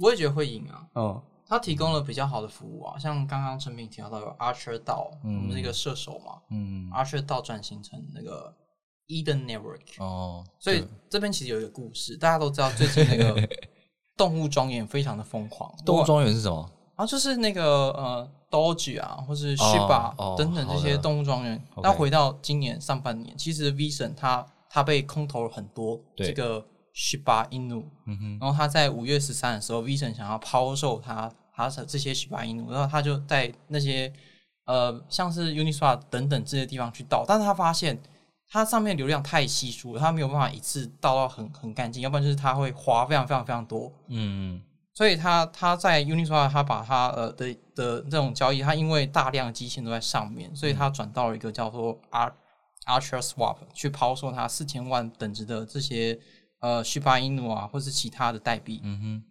[0.00, 0.88] 我也觉得会赢啊。
[0.94, 8.54] 哦，它提供了比较好的服务啊，像刚刚陈明提到有 Archer 道，嗯我们那个射手嘛嗯，，Archer 道转型成那个
[9.08, 13.48] Eden Network，、哦，所以对这边其实有一个故事，大家都知道最近那个
[14.16, 16.70] 动物庄园非常的疯狂，动物庄园是什么？
[16.96, 21.60] 然后就是那个呃 Doge 啊，或是 Shiba、哦等等这些动物庄园。
[21.82, 26.26] 那回到今年上半年，其实 Vision 它它被空投了很多对。
[26.26, 27.82] 这个 Shiba Inu，
[28.38, 34.12] 然后他在五月十三的时候，Vision 想要抛售他他的这些 Shiba Inu，然后他就在那些
[34.66, 37.98] 呃像是 Uniswap 等等这些地方去倒，但是他发现
[38.50, 43.90] 它上面流量太稀疏了，他没有办法一次倒到很很干净，要不然就是它会花非常非常非常多。
[44.08, 44.60] 嗯
[44.94, 56.18] 所以他他在 Uniswap 他把他呃的的这种交易，他因为大量的机器都在上面，所以他转到了一个叫做 Archer Swap 去抛售他四千万等值的这些
[56.60, 58.80] 呃 Shiba Inu 啊，或是其他的代币。
[58.82, 59.22] 嗯哼，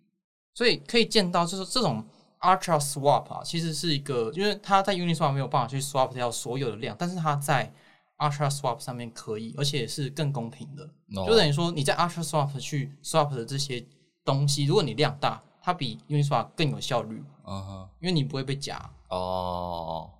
[0.53, 2.03] 所以可以见到，就是这种
[2.39, 7.71] Archer Swap 啊，其实是一个，因为他在 Uniswap 没有办法去 swap 掉所有的量，但是他在
[8.17, 10.83] Archer Swap 上面可以，而且是更公平的。
[11.15, 13.85] 哦就等于说你在 Archer Swap 去 swap 的这些
[14.23, 18.77] 东西，如果你量大，它比 Uniswap 更有效率，嗯哼，因为你不会被夹。
[19.09, 20.11] 哦，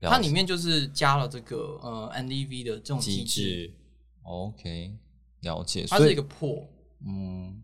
[0.00, 3.74] 它解里面就是加了这个呃 NDV 的这种机机制，制
[4.24, 4.98] ，OK，
[5.42, 6.68] 了解，它是一个破。
[7.06, 7.62] 嗯，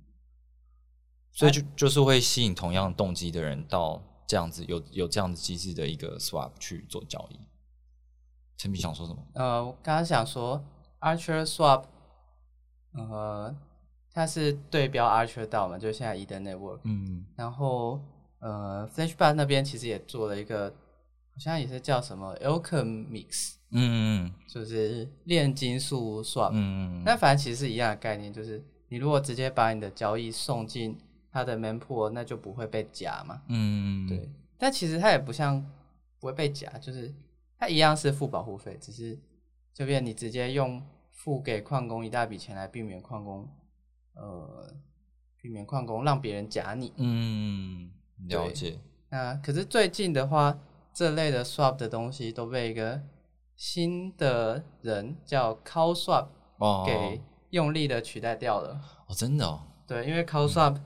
[1.33, 7.41] 所以就就是会吸引同样动机的人到这样子有有这样子机制的一个 swap 去做交易。
[8.57, 9.25] 陈皮想说什么？
[9.35, 10.65] 呃，我刚刚想说
[11.01, 11.85] Archer Swap，
[12.93, 13.57] 呃，
[14.19, 16.81] 它是对标 Archer DAO 嘛，就是现在 Eden Network。
[16.83, 18.01] 嗯然后
[18.41, 20.69] 呃，Flashbar 那边其实也做了一个，
[21.33, 26.51] 好像也是叫什么 Alchemix，嗯嗯就是炼金术 Swap。
[26.51, 30.99] 嗯嗯那反正其实是一样的概念，就是你如果直接把你的交易送进
[31.31, 33.41] 它的 mempool，那就不会被夹嘛。
[33.47, 34.29] 嗯，对，
[34.59, 35.65] 但其实它也不像
[36.19, 37.15] 不会被夹，就是
[37.57, 39.17] 它一样是付保护费，只是
[39.73, 43.49] 这边你直接用付给矿工一大笔钱来避免矿工，
[44.19, 44.75] 呃，
[45.41, 46.93] 避免旷工让别人夹你。
[46.97, 47.91] 嗯，
[48.29, 48.79] 了解。
[49.11, 50.59] 那可是最近的话，
[50.93, 53.01] 这类的 swap 的东西都被一个
[53.57, 56.27] 新的人叫 Cow Swap
[56.59, 58.81] 哦，给用力的取代掉了。
[59.07, 60.77] 哦，真的哦，对，因为 Cow Swap，、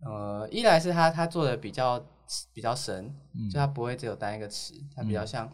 [0.00, 2.04] 呃，一来是他他做的比较
[2.52, 5.48] 比较神，嗯就他不会只有单一个词，他比较像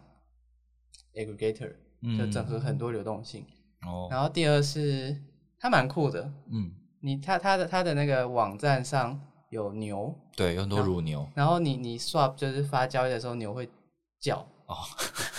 [1.15, 1.75] aggregator，、
[2.17, 3.45] 就整合很多流动性。
[3.83, 5.21] 哦，然后第二是
[5.61, 9.21] 它蛮酷的，嗯，你它它的它的那个网站上
[9.51, 13.69] 有牛，对，有很多乳牛然后你你 swap 就是发交易的时候牛会
[14.19, 14.75] 叫，哦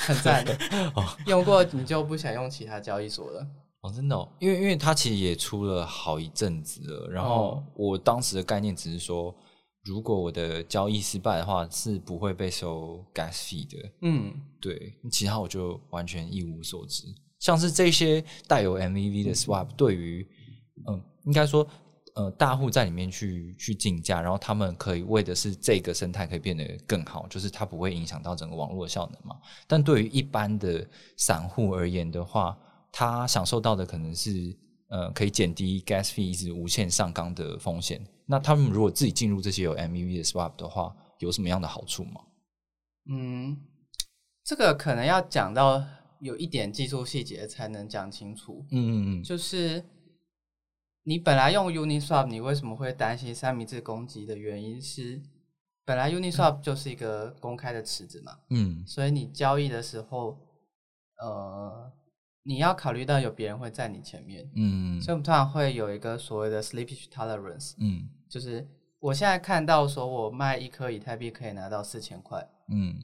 [0.05, 0.45] 很赞
[0.95, 3.47] 哦，用过你就不想用其他交易所了。
[3.81, 9.35] 哦，真的哦，因为因为它其实也出了好一阵子了，然后哦我当时的概念只是说，
[9.83, 13.91] 如果我的交易失败的话，是不会被收 gas fee 的。
[14.01, 17.07] 嗯，对，其他我就完全一无所知。
[17.41, 20.25] 像是这些带有 MEV 的 swap，对于
[20.87, 21.67] 嗯，应该说
[22.15, 29.35] 呃大户在里面去去竞价，然后他们可以为的是这个生态可以变得更好，就是它不会影响到整个网络效能嘛。
[29.67, 32.57] 但对于一般的散户而言的话，
[32.91, 34.55] 他享受到的可能是
[34.89, 38.01] 呃可以减低 gas fee 一直无限上纲的风险。
[38.27, 42.21] 那他们如果自己进入这些有 MEV 的 swap 的话，有什么样的好处吗？
[43.09, 43.57] 嗯，
[44.43, 45.83] 这个可能要讲到
[46.21, 48.65] 有一点技术细节才能讲清楚。
[48.71, 49.83] 嗯嗯嗯，就是
[51.03, 55.21] 你本来用 Uniswap，你为什么会担心三明治攻击的原因是，
[55.83, 58.85] 本来 Uniswap 就是一个公开的池子嘛，嗯。
[58.85, 60.37] 所以你交易的时候，
[61.17, 61.91] 呃，
[62.43, 65.01] 你要考虑到有别人会在你前面，嗯。
[65.01, 68.07] 所以我们通常会有一个所谓的 slippage tolerance，嗯。
[68.29, 68.65] 就是
[68.99, 72.95] 我现在看到说我卖一颗以太币可以拿到四千块，嗯，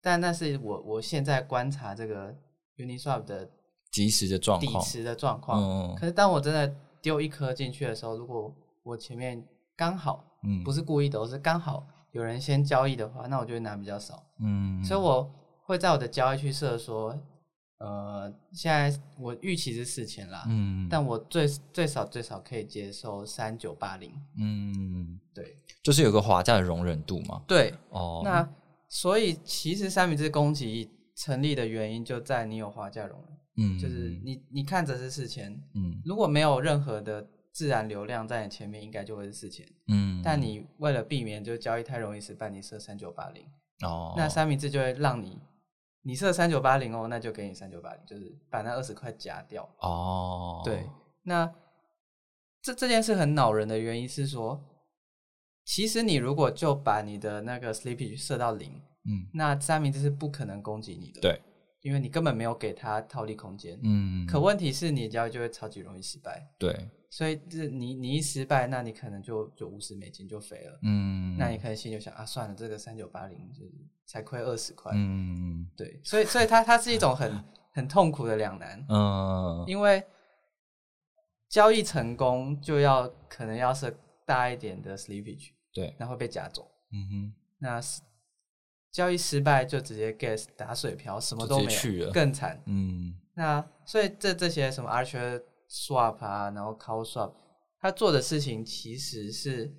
[0.00, 2.34] 但那是我我现在观察这个
[2.76, 3.48] Uniswap 的
[3.90, 5.60] 及时的状况，底池的状况。
[5.60, 9.44] 嗯可是当我真的丢一颗进去的时候，如果我前面
[9.76, 14.22] 刚好嗯，不是故意的，我是刚好有人先交易的话，那我就会拿比较少。
[14.40, 15.28] 嗯，所以我
[15.64, 17.18] 会在我的交易区设说，
[17.78, 24.12] 呃，现在我预期是四千啦，嗯，但我最最少最少可以接受三九八零。
[24.38, 27.42] 嗯，对就是有个滑价的容忍度嘛。
[27.46, 28.48] 对，哦，那
[28.88, 39.66] 所以其实三明治攻击成立的原因就在你有滑价容忍，嗯，就是你你看着是四千，嗯如果没有任何的自然流量在你前面，应该就会是四千。
[39.88, 43.44] 嗯，但你为了避免就是交易太容易失败，你设三九八零，
[43.82, 45.38] 哦，那三明治就会让你
[46.02, 49.68] 你设三九八零哦，那就给你三九八零，就是把那二十块夹掉。
[49.80, 50.88] 哦，对，
[51.24, 51.52] 那
[52.62, 54.62] 这这件事很恼人的原因是说，
[55.68, 58.72] 其实你如果就把你的那个 slippage 设到零，
[59.04, 61.20] 嗯那三明治是不可能攻击你的。
[61.20, 61.38] 对，
[61.82, 63.78] 因为你根本没有给他套利空间。
[63.82, 70.78] 嗯，可问题是你的交易就会超级容易失败，对，所以这你你一失败，那你可能就就五十美金就飞了。
[70.84, 73.70] 嗯，那你可能心里就想啊，算了，这个三九八零就是
[74.06, 80.02] 才亏二十块，嗯对，所以所以它它是一种很 很痛苦的两难，嗯因为
[81.50, 86.70] 交易成功就要可能要设大一点的 slippage，对，然后被夹走。
[86.92, 87.80] 嗯哼，那
[88.90, 92.60] 交易失败就直接 gas 打水漂，什么都就没有，更惨。
[92.66, 93.16] 嗯。
[93.34, 97.32] 那所以这这些什么 Archer Swap 啊，然后 Cow Swap，
[97.78, 99.72] 他做的事情其实是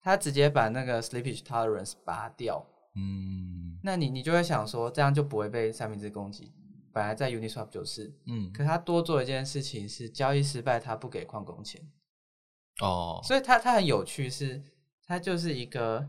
[0.00, 2.64] 他直接把那个 slippage tolerance 拔掉，
[2.94, 3.78] 嗯。
[3.82, 6.52] 那你你就会想说，这样就不会被三明治攻击。
[6.90, 11.80] 本来在 Uniswap 就是，嗯，可他多做一件事情是交易失败他不给矿工钱，
[12.80, 14.60] 哦，所以他他很有趣是，
[15.08, 16.06] 它就是一个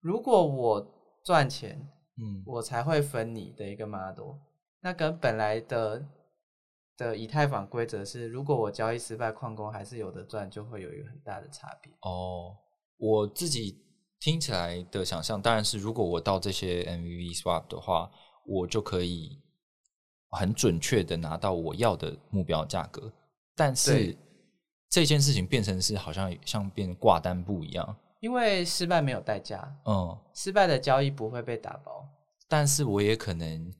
[0.00, 1.76] 如果我赚钱，
[2.16, 4.36] 嗯我才会分你的一个 model。
[4.80, 6.06] 那跟本来的
[6.96, 11.92] 的以太坊规则是，如果我交易失败，矿工还是有的赚，就会有一个很大的差别。
[12.02, 12.56] 哦，
[12.98, 13.84] 我自己
[14.20, 18.10] 听起来的想象当然是，如果我到这些 MVV swap 的话，
[18.46, 19.42] 我就可以
[20.30, 23.12] 很准确的拿到我要的目标价格。
[23.56, 24.16] 但是
[24.88, 32.06] 这件事情变成是好像像变挂单簿一样，因为失败没有代价，嗯，失败的交易不会被打包。
[32.48, 33.72] 但是我也可能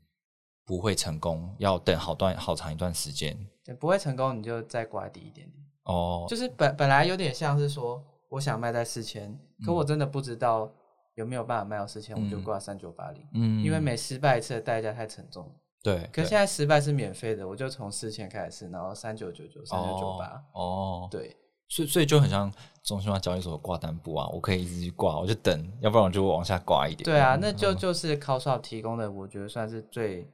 [0.64, 3.36] 不会成功，要等好段好长一段时间。
[3.64, 5.64] 对，不会成功你就再挂低一点点。
[5.84, 9.32] 哦，就是本本来有点像是说，我想卖在四千，
[9.64, 10.70] 可嗯我真的不知道
[11.14, 15.52] 有没有办法卖到四千，我就嗯挂三九八零，嗯，因为每失败一次的代价太沉重了。
[15.82, 21.36] 对，可现在失败是免费的，我就从四千开始，然后三九九九、三九九八，哦，哦，对
[21.70, 22.52] 所以所以就很像
[22.82, 27.04] 中心化交易所的挂单簿啊，我可以一直去挂，我就等，要不然我就往下挂一点。
[27.04, 30.28] 对啊，那嗯就就是 c o s w a p 提供的，我觉得算是最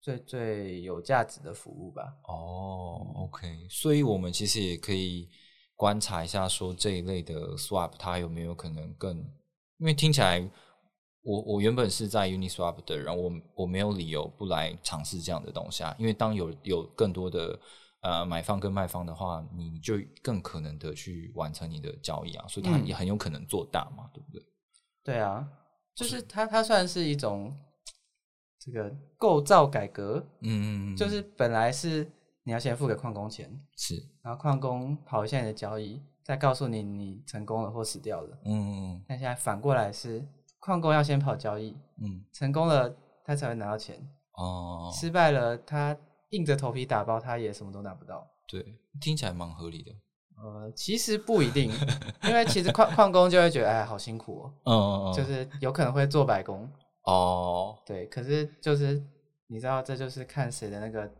[0.00, 2.14] 最最有价值的服务吧。
[2.24, 5.28] 哦，OK，所以我们其实也可以
[5.74, 9.16] 观察一下，说这一类的 swap 它有没有可能更，
[9.78, 10.46] 因为听起来
[11.22, 17.58] 我我原本是在 Uniswap 的人，我我没有理由不来尝试这样的东西啊，因为当有有更多的
[18.00, 22.86] 呃买方跟卖方的话，你就更可能的去完成你的交易啊，所以它嗯。
[22.86, 24.42] 也很有可能做大嘛，对不对？
[25.02, 25.48] 对啊，
[25.94, 27.56] 就是它它算是一种
[28.58, 32.10] 这个构造改革，嗯嗯，就是本来是
[32.44, 38.38] 你要先付给矿工钱，是，然后矿工跑一下你的交易，再告诉你你成功了或死掉了。
[38.44, 40.26] 嗯但现在反过来是
[40.58, 42.24] 矿工要先跑交易，嗯。
[42.32, 42.94] 成功了
[43.24, 43.96] 他才会拿到钱，
[44.32, 45.96] 哦，失败了他
[46.30, 48.26] 硬着头皮打包，他也什么都拿不到。
[48.46, 49.92] 对，听起来蛮合理的。
[50.40, 51.70] 呃，其实不一定，
[52.24, 56.70] 因为其实矿矿工就会觉得，哎，好辛苦哦，嗯嗯嗯，就是有可能会做白工，
[57.02, 58.06] 哦，对。
[58.06, 59.02] 可是就是
[59.48, 61.10] 你知道，这就是看谁的那个，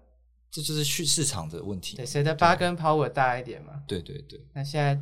[0.52, 1.96] 这就是去市场的问题。
[1.96, 3.82] 对，谁的八根 power 大一点嘛。
[3.88, 4.96] 对对对，那现在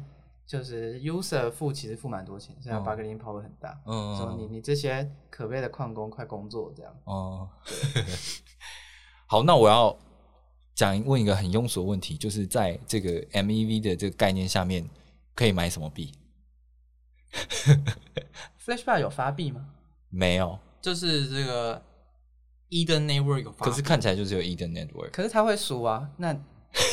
[0.46, 6.96] 就是 user 付其实付蛮多钱，现在嗯八根 power 很大，嗯，说你你这些可悲的矿工快工作这样。
[7.04, 7.46] 哦，
[9.26, 9.98] 好，那我要
[10.74, 14.88] 讲问一个很庸俗的问题，就是在这个 MEV 的这个概念下面，
[15.34, 16.12] 可以买什么币？？
[18.64, 19.66] Flashback 有发币吗？
[20.10, 21.82] 没有，就是这个
[22.70, 25.10] Eden Network 有发，可是看起来就只有 Eden Network。
[25.10, 26.32] 可是他会输啊，那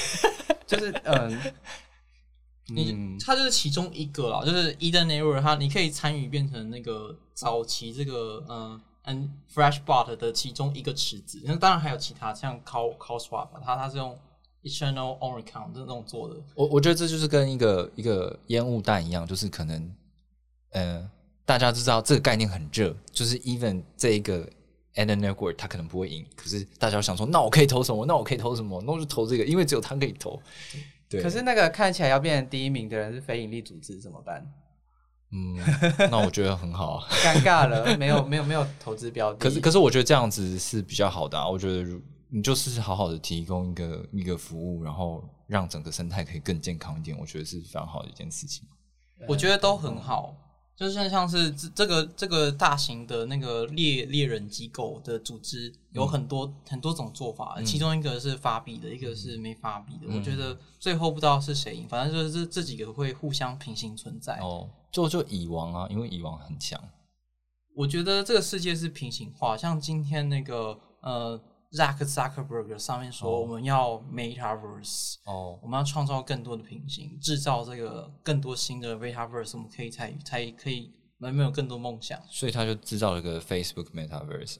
[0.66, 1.54] 就是嗯，
[2.74, 14.18] 你嗯它就是其中一个啦，就是 Eden Network，它你可以参与变成那个早期这个嗯嗯 Freshbot 的其中一个池子，那当然还有其他像 Call Call Swap，它它是用
[14.64, 19.94] Eternal On Account 这种做的，我我觉得这就是跟一个一个烟雾弹一样，就是可能，
[20.72, 21.10] 呃，
[21.46, 24.48] 大家知道这个概念很热，就是 even 这一个
[24.96, 28.06] and network 它可能不会赢，可是大家想说，那我可以投什么？
[28.06, 28.82] 那我可以投什么？
[28.86, 30.42] 那我就投这个，因为只有他可以投。
[31.10, 34.50] 对，可是那个看起来要变成第一名的人是非盈利组织怎么办？
[35.34, 35.58] 嗯，
[36.12, 37.08] 那我觉得很好啊。
[37.26, 39.38] 尴尬了，没有没有没有投资标的。
[39.38, 41.50] 可是可是我觉得这样子是比较好的啊。
[41.50, 48.64] 我觉得如你就是好好的提供一个一个服务，然后让整个生态可以更健康一点，我觉得是非常好的一件事情。
[49.28, 50.36] 我觉得都很好。
[50.76, 60.08] 就是像像是这这个这个大型的那个猎猎人机构的组织，有很多、很多种做法，其中一个是发币的，一个是没发币的。
[60.08, 64.40] 嗯我觉得最后不知道是谁赢，反正就是这这几个会互相平行存在。
[64.40, 66.82] 哦，就就蚁王啊，因为蚁王很强。
[67.76, 71.38] 我觉得这个世界是平行化，像今天那个呃
[71.72, 82.22] ，Zack Zuckerberg 上面说哦我们要 Metaverse，、哦我们要创造更多的平行，制造这个更多新的 Metaverse，我们可以才才可以能有更多梦想。
[82.30, 84.58] 所以他就制造了个 Facebook Metaverse。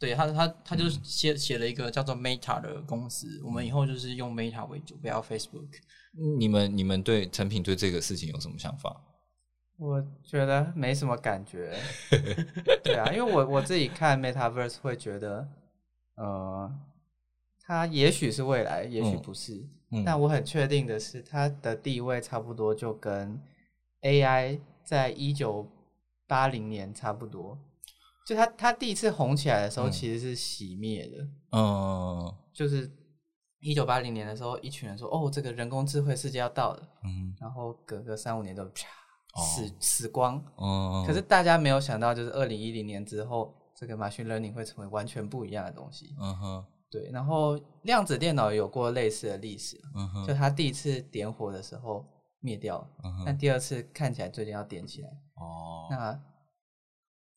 [0.00, 5.68] 对他，他他就是写写了一个叫做 Meta 的公司，我们以后就是用 Meta 为主，不要 Facebook。
[6.38, 9.00] 你们你们对陈品对这个事情有什么想法？
[9.80, 11.74] 我觉得没什么感觉。
[12.84, 15.48] 对啊，因为我我自己看 Metaverse 会觉得，
[16.16, 16.70] 呃，
[17.62, 19.54] 它也许是未来，也许不是。
[19.92, 23.40] 嗯但我很确定的是，它的地位差不多就跟
[24.02, 25.66] AI 在一九
[26.28, 27.58] 八零年差不多。
[28.26, 31.26] 就它它第一次红起来的时候，嗯其实是熄灭的。
[31.52, 32.88] 嗯就是
[33.60, 36.88] 一九八零年的时候，一群人说：“哦，这个人工智慧世界要到了。
[37.02, 38.86] 嗯”然后隔个三五年就啪
[39.36, 40.42] 死、死光。
[40.56, 46.14] 嗯，可是大家没有想到，就是二零一零年之后，这个 machine learning 会成为完全不一样的东西。
[46.20, 52.04] 嗯哼，对，然后量子电脑有过类似的历史，嗯哼，就它第一次点火的时候
[52.40, 55.08] 灭掉了，嗯哼，但第二次看起来最近要点起来。
[55.34, 56.20] 哦，那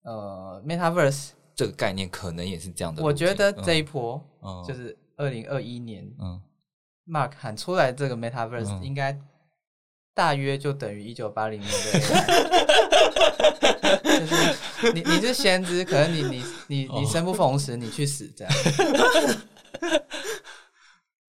[0.04, 3.26] 呃，metaverse，这个概念可能也是这样的我径。
[3.26, 4.64] 觉得这嗯一波嗯。
[4.68, 6.41] 就是二零二一年嗯。
[7.06, 8.84] Mark 喊出来这个 metaverse，嗯。
[8.84, 9.18] 应该
[10.14, 12.64] 大约就等于一九八零年的 AI。
[14.03, 18.53] 就是你你是先知，可能你你你你哦生不逢时，你去死这样。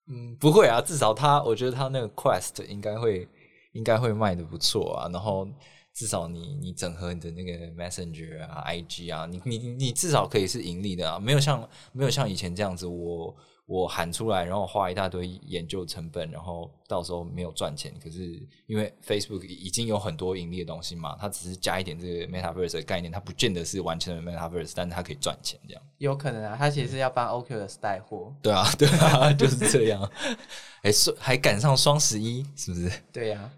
[0.07, 3.27] 嗯，不会啊，至少他，我觉得他那个 Quest 应该会
[3.73, 5.09] 应该会卖的不错啊。
[5.11, 5.47] 然后
[5.93, 13.35] 至少你你整合你的那个 Messenger 啊、IG 啊，你你你至少可以是盈利的啊，没有像没有像以前这样子，我
[13.67, 17.91] 我喊出来，然后花一大堆研究成本，然后到时候没有赚钱。
[17.99, 25.81] 可是因为 Facebook 已经有很多盈利的东西嘛，它只是加一点这个 Metaverse 的概念，它不见得是完全的 Metaverse，但是它可以赚钱这样。
[25.97, 28.31] 有可能啊，它其实是要帮 Oculus 带货。
[28.41, 30.11] 对啊，对啊，就是这样。
[30.83, 32.91] 哎，双还赶上双十一，是不是？
[33.11, 33.51] 对呀、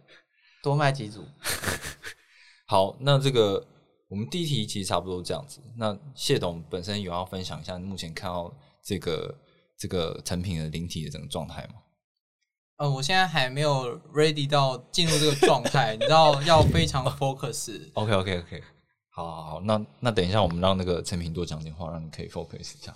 [0.63, 1.25] 多卖几组。
[2.65, 3.65] 好，那这个
[4.07, 5.59] 我们第一题其实差不多这样子。
[5.75, 9.35] 那谢董本身有要分享一下目前看到这个
[9.77, 11.75] 这个成品的灵体的整个状态吗？
[12.77, 17.79] 呃，我现在还没有 ready 到进入这个状态，你知道 要非常 focus。
[17.93, 18.63] OK OK OK，
[19.09, 22.95] 好好好，那那等一下我们让那个陈平多讲点话，让你可以 focus 一下。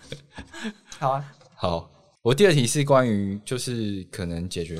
[1.00, 1.90] 好啊，好，
[2.20, 4.78] 我第二题是关于就是可能解决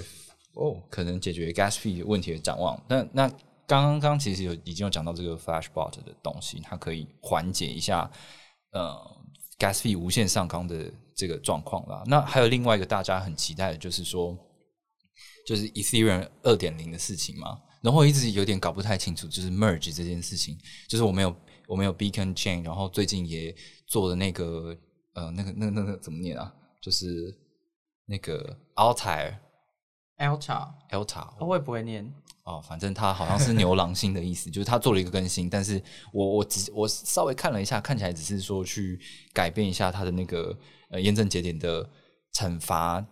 [0.53, 2.79] 哦，可能解决 gas fee 问题的展望。
[2.87, 3.29] 那那
[3.67, 8.11] 刚刚刚其实有已经有讲到这个 flashbot 的东西，它可以缓解一下
[8.73, 8.95] 呃
[9.59, 12.05] gas fee 无限上纲的这个状况啦。
[12.07, 14.39] 那还有另外一个大家很期待的就是说，
[15.45, 17.61] 就是 Ethereum 二点零的事情嘛。
[17.83, 20.57] 然后我一直有点搞不太清楚，就是 merge 这件事情，
[20.89, 21.35] 就是我没有
[21.67, 23.53] 我没有 Beacon Chain，然后最近也
[23.87, 24.77] 做了那个
[25.15, 26.55] 呃那个那个那个怎么念啊？
[26.81, 27.37] 就是
[28.07, 29.37] 那个 altair
[30.19, 32.09] altar altar 我也不会念。
[32.45, 38.99] 哦，反正它好像是牛郎星的意思， 就是它做了一个更新，但是我我只我稍微看了一下，看起来只是说去
[39.35, 40.59] 改变一下它的那个
[40.91, 41.89] 呃验证节点的
[42.35, 43.05] 惩罚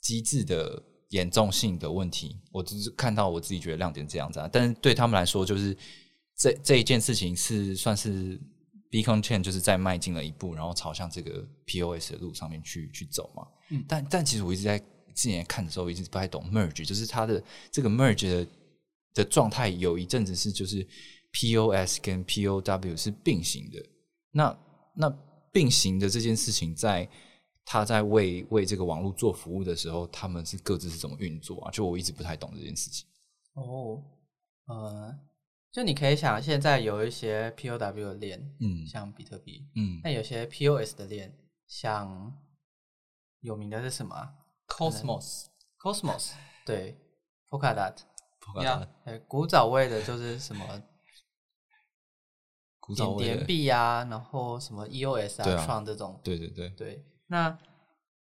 [0.00, 5.76] 机制的严重性的问题，我只是看到我自己觉得亮点这样子啊，但是对他们来说，就是
[6.36, 8.38] 这这一件事情是算是
[8.90, 13.46] Beacon Chain 就是在迈进了一步，然后朝向这个 POS 的路上面去去走嘛。
[13.70, 14.78] 嗯但但其实我一直在
[15.14, 18.46] 之前看的时候，一直不太懂 merge，就是它的这个 merge 的
[19.14, 20.86] 的状态，有一阵子是就是
[21.32, 23.84] POS 跟 POW 是并行的。
[24.30, 24.58] 那
[24.94, 25.18] 那
[25.52, 27.08] 并行的这件事情在，
[27.64, 31.70] 他在为为这个网络做服务的时候，他们是各自是怎么运作啊？
[31.70, 33.06] 就我一直不太懂这件事情。
[33.54, 34.02] 哦，
[34.66, 35.18] 呃，
[35.72, 41.36] 就你可以想，现在有一些 POW 的链，嗯像比特币，嗯那有些 POS 的链，
[41.66, 42.36] 像
[43.40, 44.32] 有名的是什么啊
[44.66, 46.32] Cosmos，？Cosmos，
[46.64, 46.96] 对
[47.50, 47.96] ，Polkadot，
[48.62, 50.82] 呀对，古早味的就是什么
[52.88, 55.84] 古早味点点，币啊，然后什么 EOS 啊、创啊。
[55.84, 57.56] 这种，对对对，对，那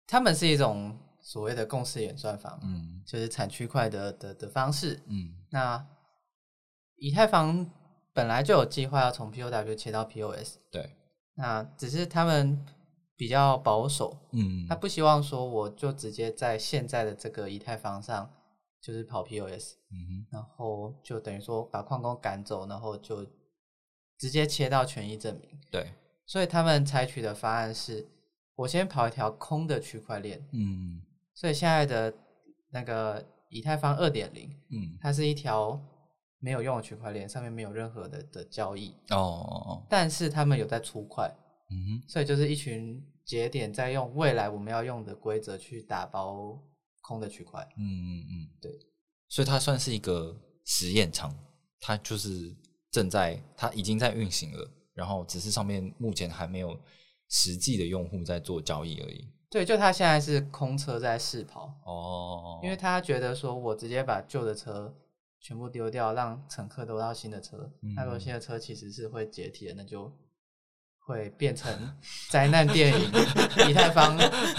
[0.08, 3.04] 他们是一种所谓的共识演算法嘛，嗯。
[3.06, 5.02] 就是产区块的的的方式。
[5.08, 5.36] 嗯。
[5.50, 5.86] 那
[6.96, 7.70] 以太坊
[8.14, 10.96] 本来就有计划要从 POW 切到 POS，对，
[11.34, 12.66] 那只是他们
[13.18, 14.66] 比较保守，嗯。
[14.70, 18.32] 他不希望说我就直接在现在的这个以太坊上
[18.80, 23.26] 就是跑 POS，嗯然后就等于说把矿工赶走，然后就
[24.24, 25.50] 直接切到权益证明。
[25.70, 25.92] 对，
[26.26, 28.08] 所以他们采取的方案是，
[28.56, 30.42] 我先跑一条空的区块链。
[30.54, 31.02] 嗯。
[31.34, 32.14] 所以现在的
[32.70, 34.98] 那个以太坊二点零，嗯。
[35.02, 35.78] 它是一条
[36.40, 41.30] 没有用的区块链，上面没有任何的的交易，哦哦哦，但是他们有在出块，
[41.70, 46.58] 嗯哼，所以就是一群节点在用未来我们要用的规则去打包
[47.02, 47.62] 空的区块。
[47.76, 48.72] 嗯嗯嗯，对，
[49.28, 51.38] 所以它算是一个实验场，
[51.82, 52.56] 它就是
[52.94, 56.80] 正在，它已经在运行了，然后只是上面目前还没有
[57.28, 59.28] 实际的用户在做交易而已。
[59.50, 64.96] 对，就他现在是空车在试跑，哦，因为他觉得说我直接把旧的车
[65.42, 70.12] 全部丢掉，让乘客都到新的车，那如果嗯新的车其实是会解体的，那就
[71.00, 71.72] 会变成
[72.30, 73.12] 灾难电影
[73.70, 74.16] 《以太坊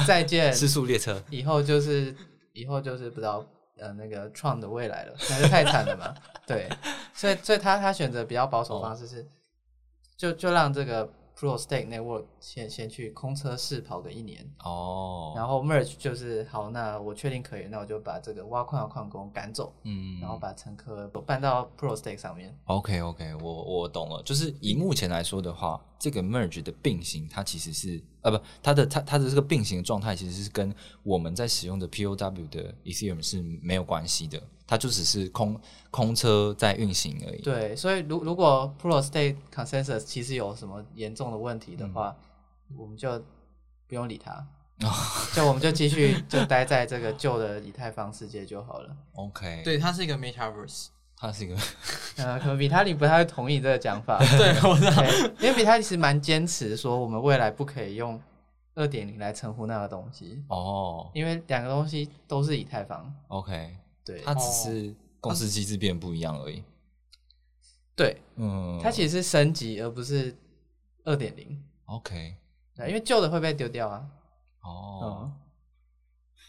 [0.06, 2.14] 再见》，失速列车，以后就是
[2.52, 3.44] 以后就是不知道
[3.78, 6.14] 呃那个创的未来了，那就太惨了嘛。
[6.46, 6.68] 对，
[7.12, 9.26] 所以所以他他选择比较保守的方式是，
[10.16, 11.08] 就就让这个
[11.42, 22.56] of Stake Network 先先去空车试跑个一年，哦，然后 Merge 就是好，那我确定可以，那我就把这个挖矿的矿工赶走，嗯，然后把乘客都搬到 of Stake 上面。
[22.66, 35.58] OK OK，我我懂了，就是以目前来说的话，这个 merge 的并行，它其实是呃不，它的它它的这个并行的状态其实是跟我们在使用的 POW 的 Ethereum 是没有关系的，它就只是空
[35.90, 42.16] 空车在运行而已。，对，所以如如果 Proof of State Consensus 其实有什么严重的问题的话，
[42.76, 43.22] 我们就
[43.86, 44.46] 不用理它，
[45.34, 48.96] 就我们就继续就待在这个旧的以太坊世界就好了。
[49.14, 50.88] OK，，对，它是一个 metaverse。
[51.26, 51.56] 它是一个
[52.18, 54.18] 呃，可能比他你不太会同意这个讲法。
[54.36, 55.02] 对，我知道。
[55.40, 58.20] 因为比他其实蛮坚持说我们未来不可以用
[58.74, 63.10] 二点零来称呼那个东西，哦因为两个东西都是以太坊。
[63.28, 66.62] ，OK，对，它只是公司机制变不一样而已。
[67.96, 70.36] 对，嗯，它其实是升级而不是
[71.04, 71.58] 二点零。
[71.86, 72.36] OK，
[72.76, 74.06] 对，因为旧的会被丢掉啊。
[74.62, 75.32] 哦，嗯，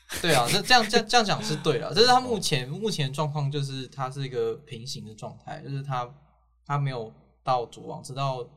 [0.21, 6.07] 对啊，这这样这样这样讲是对的，这是他目前目前的状况，就是它是一个平行的状态，就是他
[6.65, 7.11] 他没有
[7.43, 8.47] 到主网，直到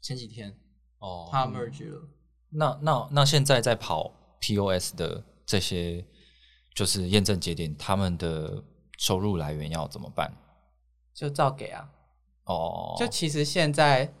[0.00, 0.56] 前几天
[0.98, 2.08] 哦，他 merge 了。
[2.50, 6.04] 那那那现在在跑 POS 的这些
[6.74, 8.64] 就是验证节点，他们的
[8.98, 10.32] 收入来源要怎么办？
[11.14, 11.88] 就照给啊。
[12.44, 14.12] 哦，就其实现在，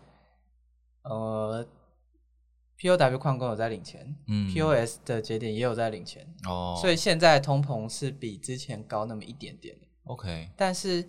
[1.02, 1.66] 呃
[2.80, 9.86] ，POW 矿工有在领钱、嗯 p o s 的节点也有在领钱，哦，所以现在通膨是比之前高那么一点点的。
[10.04, 11.06] OK，但是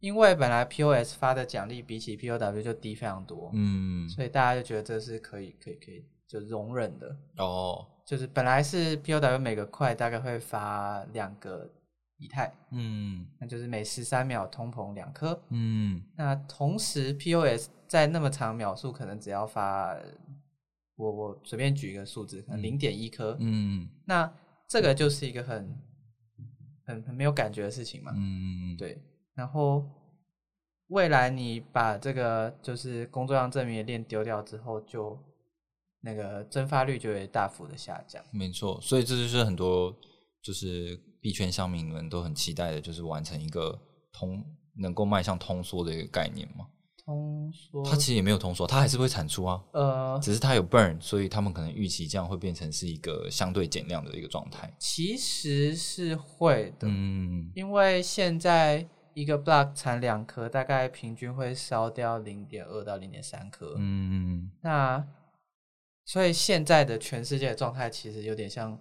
[0.00, 7.16] 因为本来 POS 发的奖励比起 POW 就低非常多，嗯，所以大家就觉得这是可以可以可以就容忍的。
[7.38, 11.70] 哦，就是本来是 POW 每个块大概会发两个
[12.18, 15.42] 以太，嗯那就是每十三秒通膨两颗。
[15.50, 19.94] 嗯那同时 POS 在那么长秒数可能只要发，
[20.96, 23.36] 我我随便举一个数字，可能零点一颗。
[23.40, 24.32] 嗯那
[24.68, 25.76] 这个就是一个很
[26.86, 28.12] 很很没有感觉的事情嘛。
[28.14, 29.02] 嗯，对，
[29.34, 29.84] 然后
[30.88, 35.18] 未来你把这个就是工作量证明的链丢掉之后，就
[36.00, 38.22] 那个蒸发率就会大幅的下降。
[38.30, 39.94] 没错，所以这就是很多
[40.42, 43.80] 就是币圈乡民们都很期待的，就是完成一个
[44.12, 44.44] 通
[44.76, 46.68] 能够迈向通缩的一个概念嘛。
[47.04, 54.74] 通缩，它其实也没有通缩，它还是会产出啊，呃，只是它有 burn，所以他们可能预期这样会变成是一个相对减量的一个状态。
[54.78, 63.74] 其实是会的，嗯因为现在一个 block 产两颗，大概平均会烧掉零点二到零点三颗。
[63.78, 65.06] 嗯那
[66.06, 68.78] 所以现在的全世界的状态其实有点像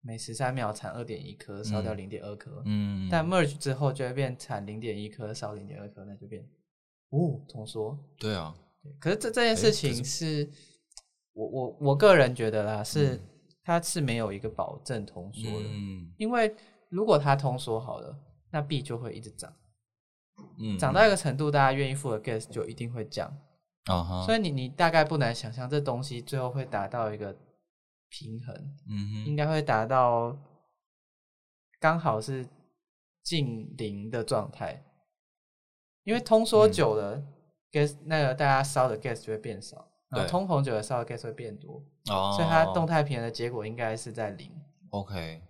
[0.00, 2.62] 每十三秒产二点一颗，烧掉零点二颗。
[2.66, 6.44] 嗯，但 merge 之后就会变产零点一颗，烧零点二颗，那就变
[7.16, 7.98] 哦通缩。
[8.18, 10.50] 对啊，对可是这这件事情可是，
[11.32, 13.30] 我我我个人觉得啦，是、嗯。
[13.66, 16.12] 它是没有一个保证通缩的，嗯。
[16.18, 16.54] 因为
[16.90, 18.14] 如果它通缩好了，
[18.50, 19.50] 那币就会一直涨，
[20.58, 23.26] 嗯涨到一个程度，大家愿意付的 gas 就一定会降，
[23.86, 27.34] 啊哈，所以你你大概不难想象，这东西最后会达到一个
[28.10, 28.54] 平衡，
[28.90, 30.36] 嗯哼，应该会达到
[31.80, 32.46] 刚好是
[33.22, 34.84] 近零的状态，
[36.04, 37.22] 因为通缩嗯久了、
[37.72, 44.50] gas 那个大家烧的 gas 就会变少，然后通膨久了烧的 gas 会变多，哦，所以它动态平衡的结果应该是在零。
[44.90, 45.42] OK，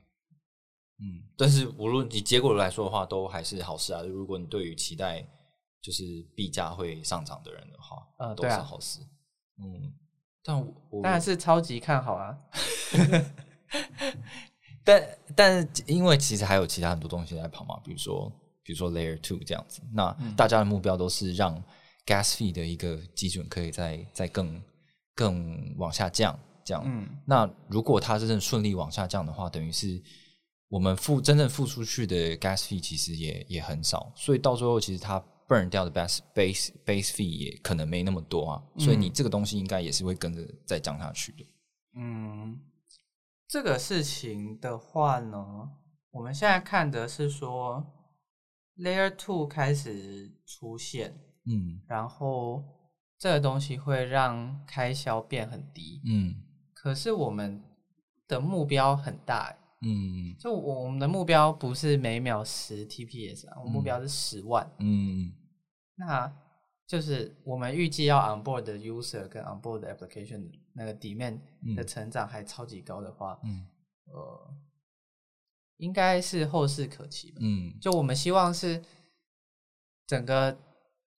[0.98, 4.02] 嗯，但是无论以结果来说的话，都还是好事啊。
[4.02, 5.26] 如果你对于期待
[5.82, 6.02] 就是
[6.34, 9.00] 币价会上涨的人的话，嗯都是好事。
[9.58, 9.92] 嗯，
[10.42, 12.38] 但我我当然是超级看好啊！
[14.82, 18.32] 但但是因为其实还有其他很多东西在跑嘛，比如说
[18.64, 20.34] 比如说 Layer Two 这样子，那嗯。
[20.34, 21.62] 大家的目标都是让
[22.06, 24.60] Gas Fee 的一个基准可以再再更
[25.14, 26.82] 更往下降，这样。
[26.84, 30.02] 嗯，那如果它真正顺利往下降的话，等于是
[30.68, 41.46] 我们付真正付出去的 gas fee 其实也也很少，所以到最后其实它 burn 掉的 base base base fee 也可能没那么多啊，所以你这个东西应该也是会跟着再降下去的。
[41.96, 42.58] 嗯，
[43.46, 45.70] 这个事情的话呢，
[46.10, 47.84] 我们现在看的是说
[48.78, 51.80] Layer Two 开始出现，嗯。
[51.86, 52.62] 然后
[53.18, 56.00] 这个东西会让开销变很低。
[56.04, 56.42] 嗯。
[56.74, 57.62] 可是我们
[58.28, 60.36] 的目标很大欸，嗯。
[60.38, 64.68] 就我我们的目标不是每秒十 TPS 啊，我们目标是十万。
[64.78, 65.32] 嗯。
[65.96, 66.30] 那
[66.86, 71.74] 就是我们预计要 onboard 的 user 跟 onboard 的 application 的那个 demand 嗯。
[71.74, 73.66] 的成长还超级高的话，嗯。
[74.06, 74.54] 呃，
[75.76, 77.38] 应该是后市可期吧。
[77.40, 78.82] 嗯就我们希望是
[80.06, 80.56] 整个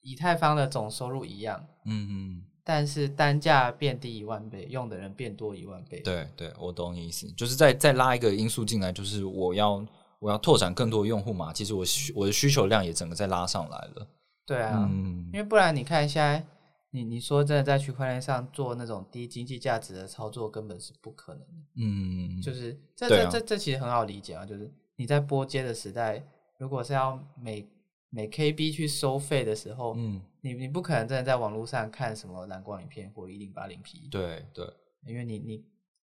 [0.00, 6.00] 以太坊的总收入一样，嗯嗯但是单价变低一万倍，用的人变多一万倍。
[6.00, 9.86] 对对，我懂你意思，就是再再拉一个因素进来，就是我要
[10.18, 14.06] 我要拓展更多用户嘛，其实我需我的需求量也整个在拉上来了。
[14.44, 16.44] 对啊，嗯因为不然你看现在，
[16.90, 21.64] 你你说真的在区块链上做那种低经济价值的操作，根本是不可能的。
[21.76, 26.22] 嗯，就是这啊这这这其实很好理解啊，就是你在波接的时代，
[26.58, 27.68] 如果是要每
[28.08, 34.66] 每 KB 去收费的时候，嗯，你你不可能真的在网络上看什么蓝光影片或一零八零 P，，对对，
[35.06, 35.64] 因为你你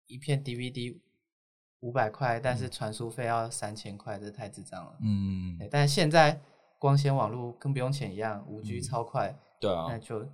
[0.06, 0.98] 一片 DVD
[1.80, 2.58] 五百块，但嗯。
[2.58, 4.96] 是传输费要三千块，这太智障了。
[5.02, 6.40] 嗯，但是现在
[6.78, 9.86] 光纤网络跟不用钱一样，五 G 超快，对啊。
[9.88, 10.26] 那，就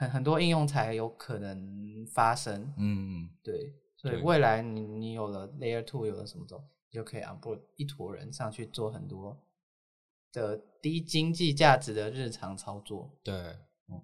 [0.00, 2.72] 很很多应用才有可能发生。
[2.78, 6.58] 嗯，对，所以未来你你有了 Layer Two，有了什么种，
[6.90, 9.38] 你就可以 onboard 一坨人上去做很多
[10.32, 13.14] 的低经济价值的日常操作。
[13.22, 13.34] 对，
[13.88, 14.02] 嗯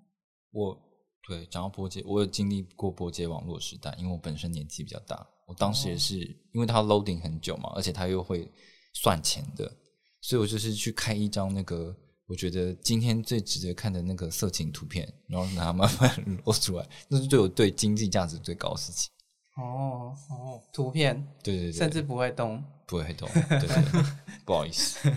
[0.51, 0.78] 我
[1.26, 6.18] 对讲到波接，我有经历过波接网络时代，因为我本身年纪比较大，我当时也是、
[6.53, 8.53] 因为它 loading 很久嘛，而且它又会
[8.92, 9.74] 算钱的，
[10.20, 19.10] 所以我就是去开一张那个我觉得今天最值得看的那个色情图片，然后拿它慢慢露出来，那是对我对经济价值最高的事情。
[19.56, 22.62] 哦，哦，图片对对对，甚至不会动。
[22.86, 24.02] 不会动，对对对，
[24.44, 25.10] 不好意思。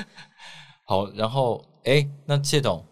[0.86, 2.82] 好，然后哎，那谢董，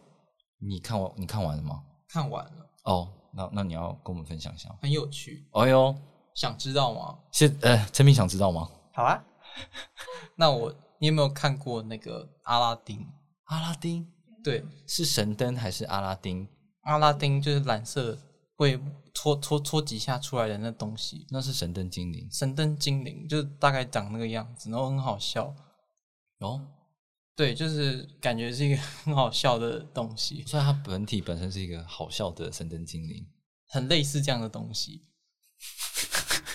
[0.59, 1.82] 你看完你看完了吗？
[2.09, 4.68] 看完了，哦，那那你要跟我们分享一下。
[4.82, 5.94] 很有趣，哎呦，
[6.34, 7.18] 想知道吗？
[7.30, 8.68] 谢呃，陈明想知道吗？
[8.92, 9.24] 好啊，
[10.36, 13.07] 那我你有没有看过那个阿拉丁？
[13.53, 14.07] 阿拉丁
[14.42, 16.48] 对，是神灯还是阿拉丁？
[16.84, 18.18] 阿拉丁就是蓝色
[18.57, 18.80] 会
[19.12, 25.55] 搓搓搓几下出来的那东西，那是神灯精灵神灯精灵就是大概长那个样子，然后很好笑。
[26.38, 26.66] 哦，
[27.36, 33.26] 对，就是感觉是一个很好笑的东西，所以它本体本身是一个好笑的神灯精灵。
[33.68, 35.03] 很类似这样的东西。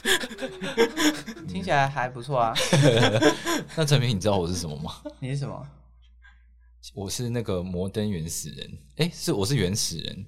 [1.47, 2.53] 听起来还不错啊。
[3.77, 5.01] 那陈明，你知道我是什么吗？
[5.19, 5.69] 你是什么？
[6.93, 8.77] 我是那个摩登原始人。
[8.97, 10.25] 哎，是我是原始人。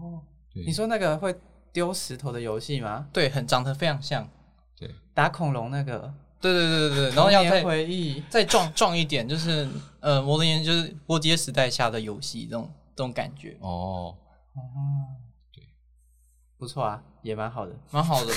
[0.00, 0.22] 哦，
[0.52, 1.34] 对你说那个会
[1.72, 3.08] 丢石头的游戏吗？
[3.12, 4.28] 对，很长得非常像。
[4.78, 8.22] 对，打恐龙那个，对对对对对，然后要童再年回忆。
[8.28, 9.68] 再壮壮一点，就是
[10.00, 14.16] 呃，摩登原就是波街时代下的游戏这种这种感觉，哦，
[14.54, 14.60] 哦，
[15.52, 15.64] 对，
[16.58, 17.72] 不错啊，也蛮好的。
[17.90, 18.32] 蛮好的，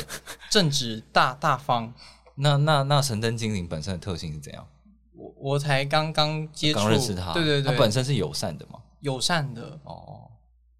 [0.49, 1.93] 正直大大方。
[2.37, 4.67] 那那那神灯精灵本身的特性是怎样？
[5.15, 8.81] 我我才刚刚接触，刚认识他，对对对，他本身是友善的嘛。
[9.01, 10.29] 友善的哦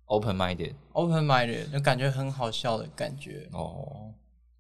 [0.06, 0.74] ，open minded。
[0.94, 3.48] ，open minded，就感觉很好笑的感觉。
[3.52, 4.12] 哦，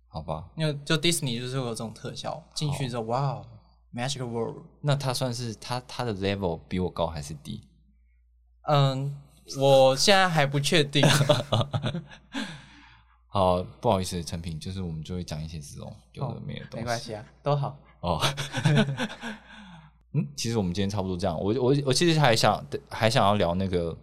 [0.07, 3.45] 好吧，因为就 Disney 就是会有这种特效，进去之后，哇哦
[3.93, 7.67] ，Magic World，那他算是他他的 level 比我高还是低？
[8.67, 9.17] 嗯，
[9.57, 11.03] 我现在还不确定。
[13.28, 16.78] 好，不好意思，陈平，就是我们就会讲一些这种有的没的东西。
[16.78, 17.78] 没关系啊，都好。
[18.01, 18.21] 哦。
[20.16, 21.38] 嗯，其实我们今天差不多这样。
[21.38, 23.95] 我我我其实还想还想要聊那个，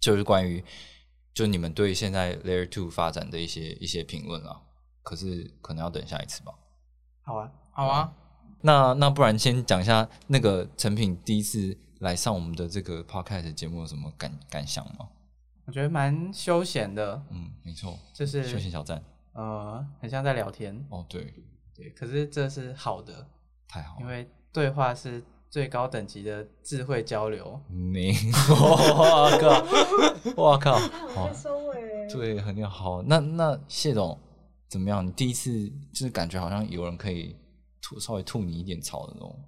[0.00, 0.62] 就是关于
[1.32, 4.60] 就你们对现在 Layer Two 发展的一些一些评论啊。
[5.02, 6.52] 可是可能要等下一次吧。
[7.22, 8.12] 好啊，好啊，
[8.60, 15.08] 那那不然先讲一下那个成品第一次来上我们的这个 podcast 节目有什么感感想吗？
[15.64, 19.02] 我觉得蛮休闲的，嗯，没错，就是休闲小站。
[19.32, 20.86] 呃，很像在聊天。
[20.90, 21.32] 哦，对，
[21.74, 23.26] 对，可是这是好的，
[23.66, 27.60] 太好了，因为对话是最高等级的智慧交流。
[27.68, 28.12] 你，
[28.50, 29.66] 我靠，
[30.36, 30.78] 我靠，
[31.08, 32.08] 好，收尾。
[32.10, 33.02] 对，很好。
[33.02, 34.18] 那那谢总
[34.68, 35.06] 怎么样？
[35.06, 37.36] 你第一次就是感觉好像有人可以
[37.82, 39.38] 吐稍微吐你一点槽的那种。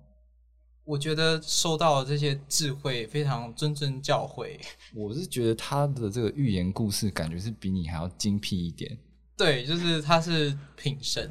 [0.84, 4.58] 我觉得收到这些智慧非常谆谆教诲。
[4.94, 8.98] 我是觉得他的这个寓言故事感觉是比你还要精辟一点。
[9.40, 11.30] 对，就是他是品神，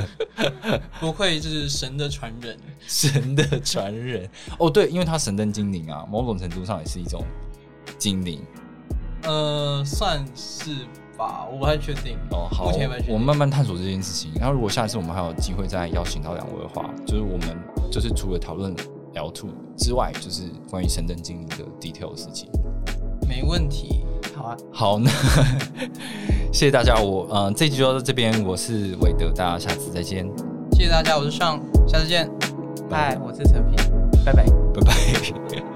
[1.00, 2.54] 不愧就是神的传人。
[2.86, 7.24] 神的传人哦，对，因为他神灯精灵啊，某种程度上也是一种
[7.96, 8.42] 精灵
[9.22, 10.70] 呃，算是
[11.16, 12.18] 吧，我不太确定。
[12.30, 12.46] 哦。
[12.52, 12.70] 好，
[13.08, 14.30] 我们慢慢探索这件事情。
[14.38, 17.58] 然后，如果下一次我们还有机会再邀请到两位的话，就是我们
[17.90, 18.76] 就是除了讨论
[19.14, 19.48] L two
[19.78, 22.50] 之外，就是关于神灯精灵的 detail 的事情。
[23.26, 24.04] 没问题。
[24.44, 25.10] 好啊，好，那
[26.52, 30.28] 谢谢大家，我嗯、呃、这集就到这边，我是韦德，大家下次再见，
[30.72, 32.28] 谢谢大家，我是尚，下次见。
[32.90, 33.76] 嗨，我是陈平，
[34.24, 34.44] 拜拜。
[34.74, 35.73] 拜拜。